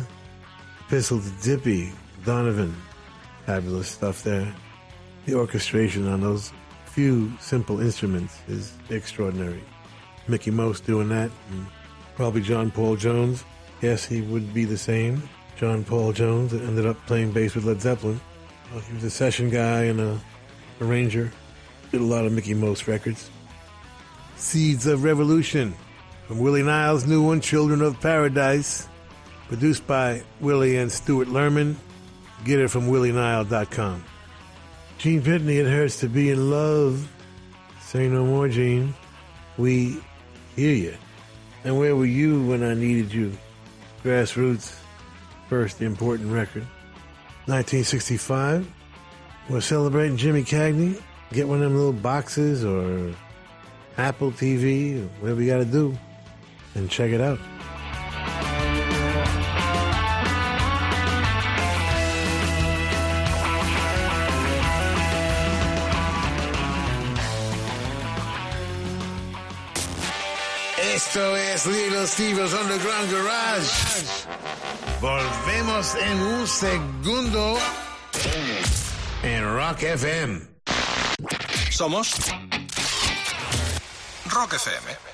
Epistle 0.87 1.21
to 1.21 1.29
Dippy, 1.41 1.93
Donovan. 2.25 2.75
Fabulous 3.49 3.87
stuff 3.87 4.23
there. 4.23 4.53
The 5.25 5.33
orchestration 5.33 6.07
on 6.07 6.21
those 6.21 6.53
few 6.85 7.33
simple 7.39 7.79
instruments 7.79 8.37
is 8.47 8.73
extraordinary. 8.91 9.63
Mickie 10.27 10.51
Most 10.51 10.85
doing 10.85 11.09
that, 11.09 11.31
and 11.49 11.65
probably 12.15 12.41
John 12.41 12.69
Paul 12.69 12.95
Jones. 12.95 13.43
Yes, 13.81 14.05
he 14.05 14.21
would 14.21 14.53
be 14.53 14.65
the 14.65 14.77
same. 14.77 15.27
John 15.57 15.83
Paul 15.83 16.13
Jones 16.13 16.53
ended 16.53 16.85
up 16.85 17.03
playing 17.07 17.31
bass 17.31 17.55
with 17.55 17.65
Led 17.65 17.81
Zeppelin. 17.81 18.21
Well, 18.71 18.81
he 18.81 18.93
was 18.93 19.03
a 19.03 19.09
session 19.09 19.49
guy 19.49 19.85
and 19.85 19.99
a 19.99 20.19
arranger. 20.79 21.31
Did 21.91 22.01
a 22.01 22.03
lot 22.03 22.25
of 22.25 22.31
Mickie 22.31 22.53
Most 22.53 22.87
records. 22.87 23.31
Seeds 24.35 24.85
of 24.85 25.03
Revolution 25.03 25.73
from 26.27 26.37
Willie 26.37 26.61
Nile's 26.61 27.07
new 27.07 27.23
one, 27.23 27.41
Children 27.41 27.81
of 27.81 27.99
Paradise. 27.99 28.87
Produced 29.47 29.87
by 29.87 30.21
Willie 30.39 30.77
and 30.77 30.91
Stewart 30.91 31.29
Lerman. 31.29 31.77
Get 32.45 32.59
it 32.59 32.69
from 32.69 32.87
willienile.com. 32.87 34.03
Gene 34.97 35.21
Pitney, 35.21 35.55
it 35.59 35.69
hurts 35.69 35.99
to 36.01 36.09
be 36.09 36.29
in 36.29 36.49
love. 36.49 37.09
Say 37.81 38.07
no 38.07 38.25
more, 38.25 38.47
Gene. 38.47 38.93
We 39.57 40.01
hear 40.55 40.73
you. 40.73 40.97
And 41.63 41.77
where 41.77 41.95
were 41.95 42.05
you 42.05 42.45
when 42.47 42.63
I 42.63 42.73
needed 42.73 43.13
you? 43.13 43.37
Grassroots, 44.03 44.77
first 45.47 45.81
important 45.81 46.31
record. 46.31 46.63
1965. 47.45 48.69
We're 49.49 49.61
celebrating 49.61 50.17
Jimmy 50.17 50.43
Cagney. 50.43 51.01
Get 51.33 51.47
one 51.47 51.57
of 51.57 51.63
them 51.63 51.75
little 51.75 51.93
boxes 51.93 52.63
or 52.63 53.13
Apple 53.97 54.31
TV, 54.31 55.07
whatever 55.19 55.41
you 55.41 55.51
got 55.51 55.57
to 55.57 55.65
do, 55.65 55.97
and 56.75 56.89
check 56.89 57.11
it 57.11 57.21
out. 57.21 57.39
Steve's 72.05 72.53
Underground 72.53 73.11
Garage. 73.11 74.25
Volvemos 75.01 75.95
en 75.95 76.21
un 76.21 76.47
segundo 76.47 77.57
en 79.23 79.55
Rock 79.55 79.83
FM. 79.83 80.41
Somos 81.71 82.15
Rock 84.25 84.53
FM. 84.53 85.08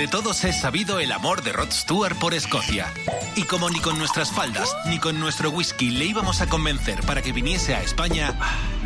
De 0.00 0.08
todos 0.08 0.44
es 0.44 0.58
sabido 0.58 0.98
el 0.98 1.12
amor 1.12 1.42
de 1.42 1.52
Rod 1.52 1.70
Stewart 1.70 2.18
por 2.18 2.32
Escocia. 2.32 2.90
Y 3.36 3.42
como 3.42 3.68
ni 3.68 3.80
con 3.80 3.98
nuestras 3.98 4.32
faldas 4.32 4.74
ni 4.86 4.98
con 4.98 5.20
nuestro 5.20 5.50
whisky 5.50 5.90
le 5.90 6.06
íbamos 6.06 6.40
a 6.40 6.46
convencer 6.46 7.02
para 7.02 7.20
que 7.20 7.32
viniese 7.32 7.74
a 7.74 7.82
España, 7.82 8.32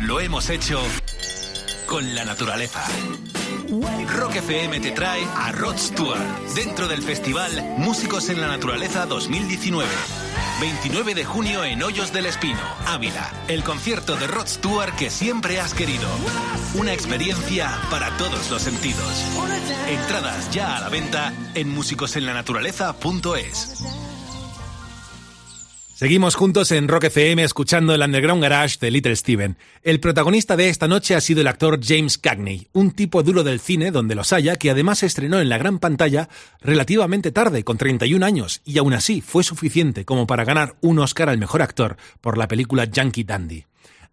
lo 0.01 0.19
hemos 0.19 0.49
hecho 0.49 0.77
con 1.85 2.15
la 2.15 2.25
naturaleza. 2.25 2.85
Rock 4.09 4.35
FM 4.35 4.81
te 4.81 4.91
trae 4.91 5.23
a 5.37 5.53
Rod 5.53 5.77
Stewart 5.77 6.19
dentro 6.53 6.89
del 6.89 7.01
festival 7.01 7.63
Músicos 7.77 8.27
en 8.27 8.41
la 8.41 8.49
Naturaleza 8.49 9.05
2019. 9.05 9.89
29 10.59 11.15
de 11.15 11.25
junio 11.25 11.65
en 11.65 11.83
Hoyos 11.83 12.13
del 12.13 12.27
Espino, 12.27 12.61
Ávila. 12.85 13.29
El 13.47 13.63
concierto 13.63 14.15
de 14.15 14.27
Rod 14.27 14.47
Stewart 14.47 14.95
que 14.95 15.09
siempre 15.09 15.59
has 15.59 15.73
querido. 15.73 16.07
Una 16.75 16.93
experiencia 16.93 17.77
para 17.91 18.15
todos 18.17 18.49
los 18.49 18.61
sentidos. 18.61 19.25
Entradas 19.87 20.49
ya 20.51 20.77
a 20.77 20.79
la 20.79 20.87
venta 20.89 21.33
en 21.55 21.67
músicosenlanaturaleza.es. 21.69 24.14
Seguimos 25.95 26.35
juntos 26.35 26.73
en 26.73 26.89
Rock 26.89 27.05
FM 27.05 27.41
escuchando 27.41 27.95
el 27.95 28.01
Underground 28.01 28.43
Garage 28.43 28.79
de 28.81 28.91
Little 28.91 29.15
Steven. 29.15 29.55
El 29.81 30.01
protagonista 30.01 30.57
de 30.57 30.67
esta 30.67 30.89
noche 30.89 31.15
ha 31.15 31.21
sido 31.21 31.39
el 31.39 31.47
actor 31.47 31.79
James 31.81 32.17
Cagney, 32.17 32.67
un 32.73 32.91
tipo 32.91 33.23
duro 33.23 33.45
del 33.45 33.61
cine 33.61 33.91
donde 33.91 34.13
los 34.13 34.33
haya, 34.33 34.57
que 34.57 34.69
además 34.69 34.99
se 34.99 35.05
estrenó 35.05 35.39
en 35.39 35.47
la 35.47 35.57
gran 35.57 35.79
pantalla 35.79 36.27
relativamente 36.59 37.31
tarde, 37.31 37.63
con 37.63 37.77
31 37.77 38.25
años, 38.25 38.61
y 38.65 38.77
aún 38.77 38.91
así 38.91 39.21
fue 39.21 39.45
suficiente 39.45 40.03
como 40.03 40.27
para 40.27 40.43
ganar 40.43 40.75
un 40.81 40.99
Oscar 40.99 41.29
al 41.29 41.37
mejor 41.37 41.61
actor 41.61 41.95
por 42.19 42.37
la 42.37 42.49
película 42.49 42.83
Yankee 42.83 43.23
Dandy. 43.23 43.63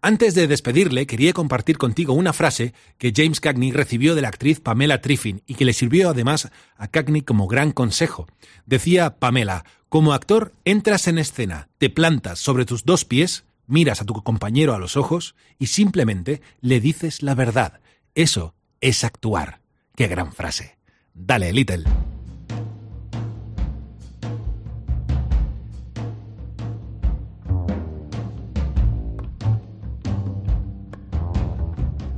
Antes 0.05 0.35
de 0.35 0.47
despedirle, 0.47 1.05
quería 1.05 1.31
compartir 1.31 1.77
contigo 1.77 2.13
una 2.13 2.33
frase 2.33 2.73
que 2.97 3.13
James 3.15 3.39
Cagney 3.39 3.71
recibió 3.71 4.15
de 4.15 4.21
la 4.21 4.27
actriz 4.29 4.59
Pamela 4.59 4.99
Triffin 4.99 5.41
y 5.47 5.55
que 5.55 5.63
le 5.63 5.71
sirvió 5.71 6.09
además 6.09 6.49
a 6.75 6.87
Cagney 6.89 7.21
como 7.21 7.47
gran 7.47 7.71
consejo. 7.71 8.27
Decía 8.65 9.17
Pamela, 9.19 9.63
como 9.93 10.13
actor 10.13 10.53
entras 10.65 11.07
en 11.07 11.19
escena, 11.19 11.69
te 11.77 11.91
plantas 11.91 12.39
sobre 12.39 12.65
tus 12.65 12.83
dos 12.83 13.05
pies, 13.05 13.45
miras 13.67 14.01
a 14.01 14.05
tu 14.05 14.15
compañero 14.23 14.73
a 14.73 14.79
los 14.79 14.97
ojos 14.97 15.35
y 15.59 15.67
simplemente 15.67 16.41
le 16.61 16.79
dices 16.79 17.21
la 17.21 17.35
verdad. 17.35 17.79
Eso 18.15 18.55
es 18.81 19.03
actuar. 19.03 19.61
Qué 19.95 20.07
gran 20.07 20.33
frase. 20.33 20.79
Dale, 21.13 21.53
Little. 21.53 21.83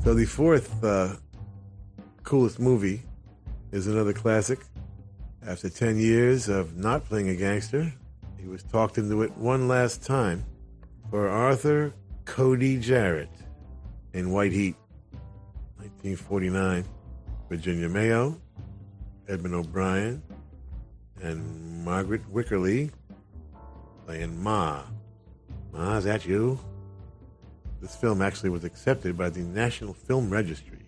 So 0.05 0.15
the 0.15 0.25
fourth 0.25 0.69
uh, 0.81 1.17
coolest 2.23 2.57
movie 2.57 3.01
is 3.73 3.85
another 3.87 4.13
classic. 4.13 4.61
After 5.47 5.69
10 5.69 5.97
years 5.97 6.49
of 6.49 6.75
not 6.75 7.05
playing 7.05 7.29
a 7.29 7.35
gangster, 7.35 7.93
he 8.37 8.47
was 8.47 8.63
talked 8.63 8.97
into 8.97 9.21
it 9.21 9.31
one 9.37 9.67
last 9.67 10.03
time 10.03 10.43
for 11.09 11.29
Arthur 11.29 11.93
Cody 12.25 12.79
Jarrett 12.79 13.29
in 14.13 14.31
White 14.31 14.51
Heat, 14.51 14.75
1949. 15.77 16.85
Virginia 17.49 17.87
Mayo, 17.87 18.41
Edmund 19.27 19.53
O'Brien, 19.53 20.21
and 21.21 21.85
Margaret 21.85 22.21
Wycherly 22.33 22.91
playing 24.05 24.41
Ma. 24.41 24.81
Ma, 25.71 25.97
is 25.97 26.05
that 26.05 26.25
you? 26.25 26.59
This 27.81 27.95
film 27.95 28.21
actually 28.21 28.49
was 28.49 28.63
accepted 28.63 29.15
by 29.15 29.29
the 29.29 29.41
National 29.41 29.93
Film 29.93 30.29
Registry 30.29 30.87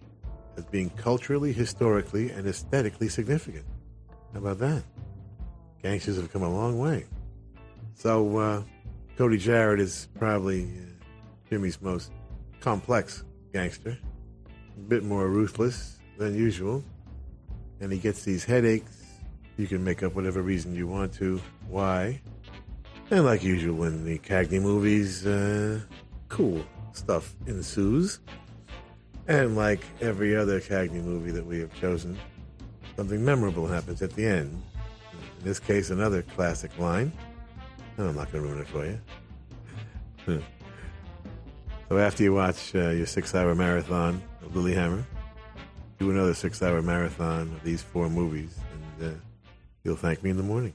as 0.58 0.66
being 0.66 0.90
culturally, 0.92 1.54
historically, 1.54 2.32
and 2.32 2.48
aesthetically 2.48 3.08
significant. 3.08 3.66
How 4.38 4.42
about 4.42 4.60
that? 4.60 4.84
Gangsters 5.82 6.18
have 6.18 6.32
come 6.32 6.44
a 6.44 6.50
long 6.50 6.78
way. 6.78 7.06
So, 7.96 8.38
uh, 8.38 8.62
Cody 9.18 9.40
Jarrett 9.40 9.80
is 9.80 10.10
probably 10.20 10.66
uh, 10.66 11.06
Jimmy's 11.50 11.82
most 11.82 12.12
complex 12.60 13.24
gangster, 13.52 13.98
a 14.78 14.80
bit 14.82 15.04
more 15.04 15.28
ruthless 15.28 15.98
than 16.20 16.36
usual, 16.36 16.84
and 17.80 17.92
he 17.92 17.98
gets 17.98 18.24
these 18.26 18.46
headaches. 18.46 19.06
You 19.58 19.66
can 19.66 19.84
make 19.84 20.04
up 20.04 20.14
whatever 20.14 20.44
reason 20.44 20.76
you 20.76 20.86
want 20.86 21.14
to 21.16 21.42
why. 21.68 22.22
And 23.10 23.26
like 23.26 23.44
usual 23.44 23.86
in 23.86 24.06
the 24.06 24.20
Cagney 24.20 24.62
movies, 24.62 25.26
uh, 25.26 25.80
cool 26.30 26.64
stuff 26.94 27.34
ensues. 27.48 28.20
And 29.28 29.56
like 29.56 29.82
every 30.00 30.36
other 30.36 30.62
Cagney 30.62 31.04
movie 31.04 31.32
that 31.32 31.44
we 31.44 31.60
have 31.60 31.74
chosen, 31.82 32.20
something 32.98 33.24
memorable 33.24 33.68
happens 33.68 34.02
at 34.02 34.12
the 34.14 34.26
end. 34.26 34.62
In 35.40 35.46
this 35.46 35.60
case, 35.60 35.92
another 35.92 36.24
classic 36.24 36.78
line. 36.78 37.14
No, 37.98 38.08
I'm 38.08 38.16
not 38.16 38.32
going 38.32 38.44
to 38.44 38.50
ruin 38.50 38.62
it 38.62 38.68
for 38.68 38.86
you. 38.86 40.42
so 41.90 41.98
after 41.98 42.24
you 42.24 42.34
watch 42.34 42.76
uh, 42.76 42.90
your 42.90 43.06
six-hour 43.06 43.56
marathon 43.56 44.22
of 44.44 44.52
Lilyhammer, 44.52 45.06
do 46.00 46.12
another 46.12 46.34
six-hour 46.34 46.82
marathon 46.82 47.42
of 47.54 47.64
these 47.64 47.82
four 47.82 48.10
movies, 48.10 48.58
and 49.00 49.12
uh, 49.12 49.16
you'll 49.84 49.96
thank 49.96 50.24
me 50.24 50.32
in 50.32 50.38
the 50.38 50.44
morning. 50.44 50.74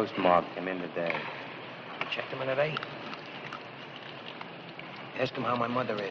postmark 0.00 0.54
came 0.54 0.66
in 0.66 0.80
today. 0.80 1.12
I 1.12 2.14
checked 2.14 2.32
him 2.32 2.40
in 2.40 2.48
at 2.48 2.58
eight. 2.58 2.80
Asked 5.18 5.34
him 5.34 5.42
how 5.42 5.56
my 5.56 5.68
mother 5.68 6.02
is. 6.02 6.09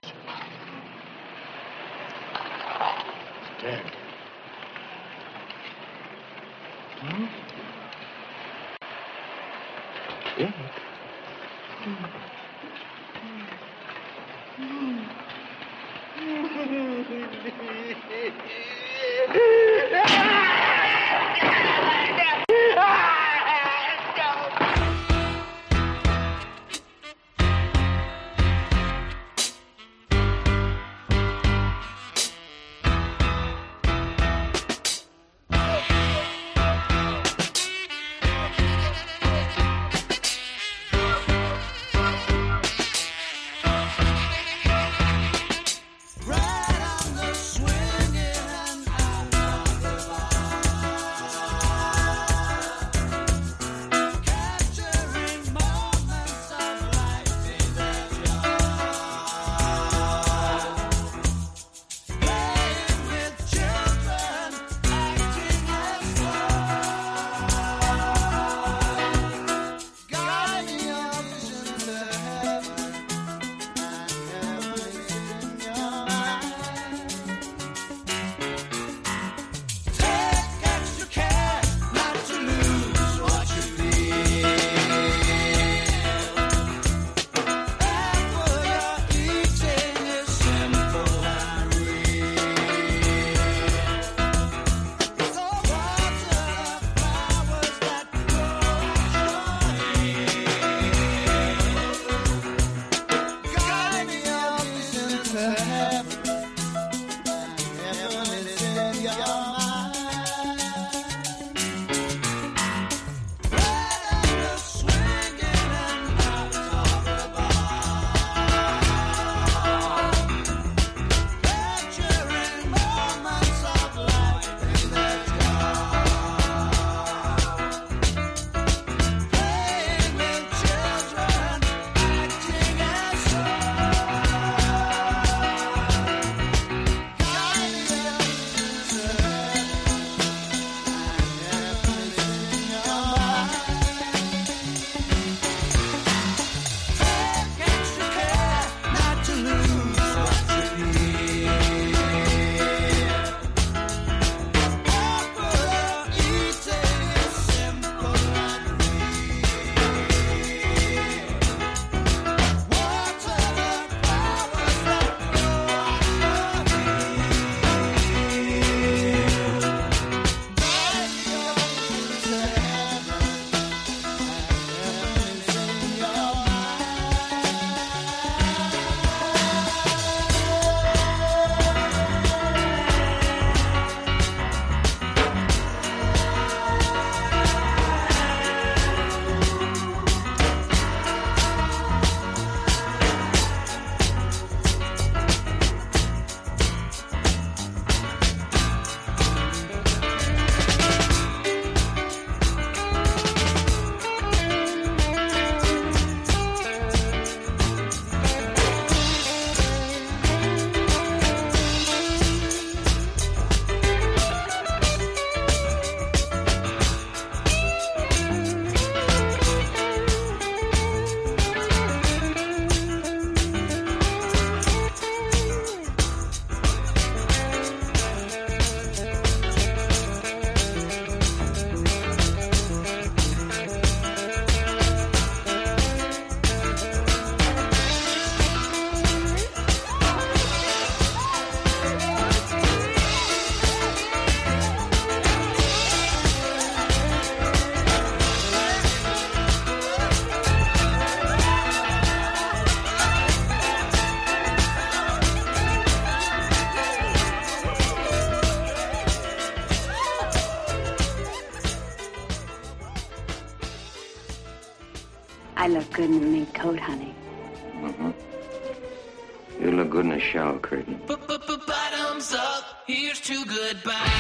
goodbye. 273.84 274.19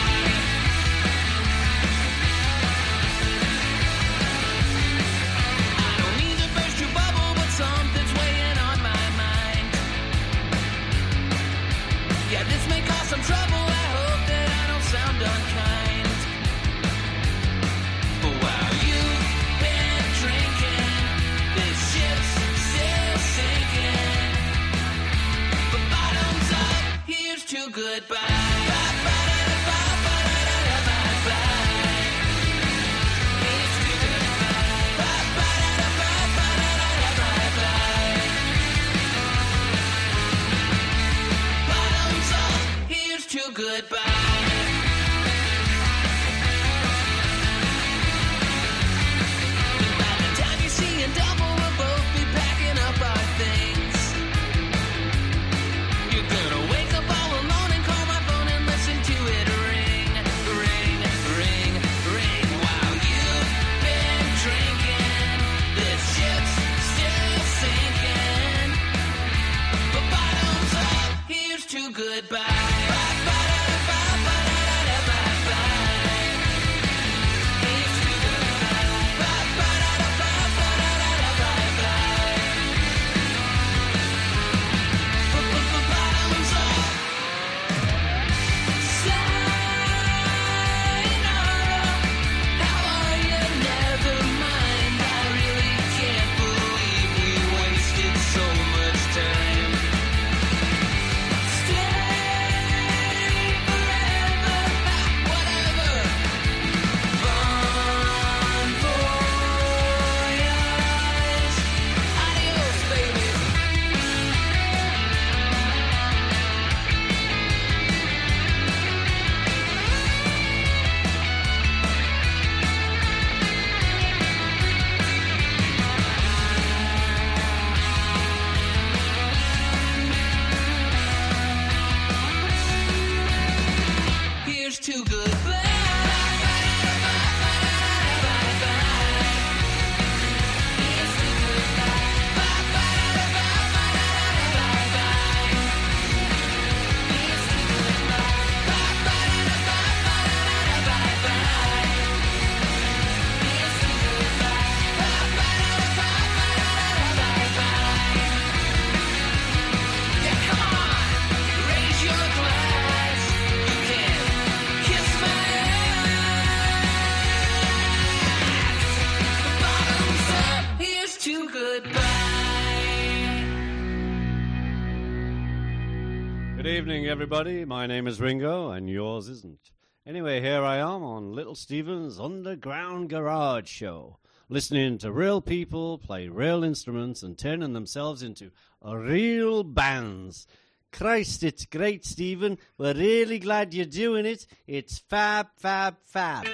everybody. 177.09 177.65
My 177.65 177.87
name 177.87 178.05
is 178.05 178.21
Ringo, 178.21 178.69
and 178.69 178.87
yours 178.87 179.29
isn't. 179.29 179.71
Anyway, 180.05 180.41
here 180.41 180.63
I 180.63 180.77
am 180.77 181.01
on 181.01 181.33
Little 181.33 181.55
Steven's 181.55 182.19
Underground 182.19 183.09
Garage 183.09 183.67
Show, 183.67 184.19
listening 184.47 184.99
to 184.99 185.11
real 185.11 185.41
people 185.41 185.97
play 185.97 186.27
real 186.27 186.63
instruments 186.63 187.23
and 187.23 187.35
turning 187.35 187.73
themselves 187.73 188.21
into 188.21 188.51
real 188.85 189.63
bands. 189.63 190.45
Christ, 190.91 191.41
it's 191.41 191.65
great, 191.65 192.05
Steven. 192.05 192.59
We're 192.77 192.93
really 192.93 193.39
glad 193.39 193.73
you're 193.73 193.87
doing 193.87 194.27
it. 194.27 194.45
It's 194.67 194.99
fab, 194.99 195.47
fab, 195.57 195.95
fab. 196.03 196.45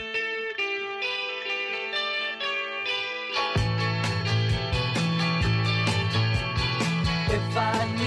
If 7.27 7.57
I 7.57 8.05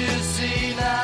you 0.00 0.22
see 0.22 0.74
now? 0.74 0.99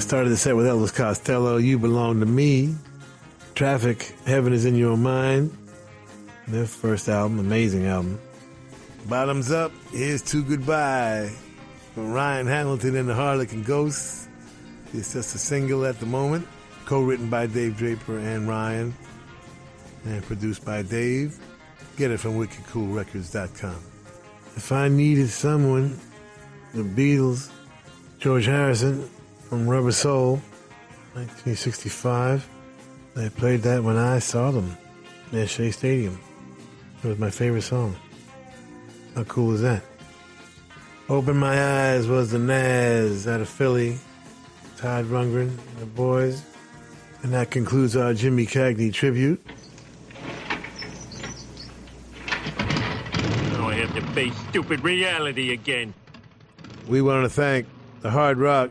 Started 0.00 0.30
the 0.30 0.36
set 0.36 0.56
with 0.56 0.66
Elvis 0.66 0.92
Costello, 0.92 1.58
You 1.58 1.78
Belong 1.78 2.18
to 2.20 2.26
Me. 2.26 2.74
Traffic, 3.54 4.12
Heaven 4.26 4.52
is 4.52 4.64
in 4.64 4.74
Your 4.74 4.96
Mind. 4.96 5.56
Their 6.48 6.66
first 6.66 7.08
album, 7.08 7.38
amazing 7.38 7.86
album. 7.86 8.18
Bottoms 9.08 9.52
Up, 9.52 9.70
Here's 9.92 10.22
To 10.22 10.42
Goodbye 10.42 11.30
from 11.94 12.12
Ryan 12.12 12.46
Hamilton 12.48 12.96
and 12.96 13.08
the 13.08 13.14
Harlequin 13.14 13.62
Ghosts. 13.62 14.26
It's 14.92 15.12
just 15.12 15.34
a 15.36 15.38
single 15.38 15.84
at 15.84 16.00
the 16.00 16.06
moment, 16.06 16.48
co 16.86 17.02
written 17.02 17.30
by 17.30 17.46
Dave 17.46 17.76
Draper 17.76 18.18
and 18.18 18.48
Ryan, 18.48 18.92
and 20.06 20.24
produced 20.24 20.64
by 20.64 20.82
Dave. 20.82 21.38
Get 21.96 22.10
it 22.10 22.18
from 22.18 22.32
wickedcoolrecords.com. 22.32 23.76
If 24.56 24.72
I 24.72 24.88
needed 24.88 25.28
someone, 25.28 26.00
the 26.74 26.82
Beatles, 26.82 27.50
George 28.18 28.46
Harrison 28.46 29.08
from 29.50 29.68
Rubber 29.68 29.90
Soul, 29.90 30.34
1965. 31.14 32.48
They 33.16 33.28
played 33.30 33.62
that 33.62 33.82
when 33.82 33.96
I 33.96 34.20
saw 34.20 34.52
them 34.52 34.78
at 35.32 35.48
Shea 35.48 35.72
Stadium. 35.72 36.20
It 37.02 37.08
was 37.08 37.18
my 37.18 37.30
favorite 37.30 37.62
song. 37.62 37.96
How 39.16 39.24
cool 39.24 39.52
is 39.52 39.62
that? 39.62 39.82
Open 41.08 41.36
My 41.36 41.60
Eyes 41.90 42.06
was 42.06 42.30
the 42.30 42.38
Nazz 42.38 43.26
out 43.26 43.40
of 43.40 43.48
Philly, 43.48 43.98
Todd 44.76 45.06
Rundgren 45.06 45.48
and 45.48 45.78
the 45.80 45.86
boys. 45.86 46.44
And 47.24 47.34
that 47.34 47.50
concludes 47.50 47.96
our 47.96 48.14
Jimmy 48.14 48.46
Cagney 48.46 48.92
tribute. 48.94 49.44
Now 53.54 53.68
I 53.68 53.74
have 53.74 53.92
to 53.96 54.12
face 54.12 54.36
stupid 54.50 54.84
reality 54.84 55.52
again. 55.52 55.92
We 56.86 57.02
want 57.02 57.24
to 57.24 57.28
thank 57.28 57.66
the 58.00 58.10
Hard 58.10 58.38
Rock 58.38 58.70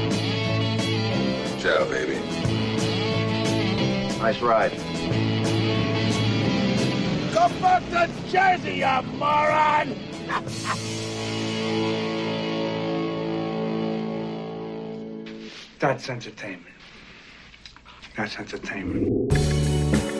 Ciao, 1.61 1.85
baby. 1.85 2.15
Nice 4.17 4.41
ride. 4.41 4.71
Come 7.33 7.61
back 7.61 7.83
to 7.91 8.09
Jersey, 8.31 8.77
you 8.77 9.01
moron! 9.19 9.95
That's 15.77 16.09
entertainment. 16.09 16.65
That's 18.17 18.39
entertainment. 18.39 19.60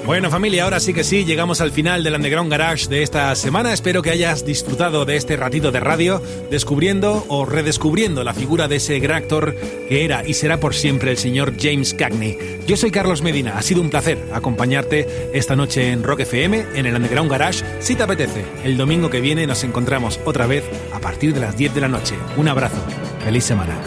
Bueno 0.06 0.32
familia, 0.32 0.64
ahora 0.64 0.80
sí 0.80 0.96
que 0.96 1.04
sí, 1.04 1.26
llegamos 1.26 1.62
al 1.62 1.72
final 1.72 2.04
del 2.04 2.16
Underground 2.16 2.50
Garage 2.50 2.88
de 2.88 3.04
esta 3.04 3.34
semana. 3.36 3.72
Espero 3.72 4.02
que 4.02 4.10
hayas 4.10 4.44
disfrutado 4.44 5.06
de 5.06 5.16
este 5.16 5.38
ratito 5.38 5.72
de 5.72 5.80
radio, 5.80 6.22
descubriendo 6.50 7.24
o 7.28 7.46
redescubriendo 7.46 8.24
la 8.24 8.34
figura 8.34 8.68
de 8.68 8.78
ese 8.78 9.00
gran 9.00 9.18
actor 9.18 9.56
que 9.88 10.04
era 10.04 10.28
y 10.28 10.34
será 10.34 10.60
por 10.60 10.74
siempre 10.74 11.12
el 11.12 11.18
señor 11.18 11.54
James 11.58 11.94
Cagney. 11.94 12.62
Yo 12.66 12.78
soy 12.78 12.90
Carlos 12.90 13.22
Medina, 13.22 13.58
ha 13.58 13.62
sido 13.62 13.80
un 13.82 13.92
placer 13.92 14.18
acompañarte 14.34 15.30
esta 15.34 15.56
noche 15.56 15.92
en 15.92 16.02
Rock 16.02 16.22
FM, 16.22 16.66
en 16.74 16.86
el 16.88 16.96
Underground 16.96 17.30
Garage, 17.30 17.64
si 17.80 17.96
te 17.96 18.04
apetece. 18.04 18.44
El 18.64 18.78
domingo 18.78 19.12
que 19.12 19.22
viene 19.22 19.46
nos 19.46 19.64
encontramos 19.64 20.20
otra 20.26 20.48
vez 20.48 20.64
a 20.94 21.00
partir 21.00 21.34
de 21.34 21.42
las 21.42 21.56
10 21.56 21.76
de 21.76 21.82
la 21.82 21.88
noche. 21.88 22.16
Un 22.38 22.48
abrazo, 22.48 22.84
feliz 23.24 23.44
semana. 23.44 23.78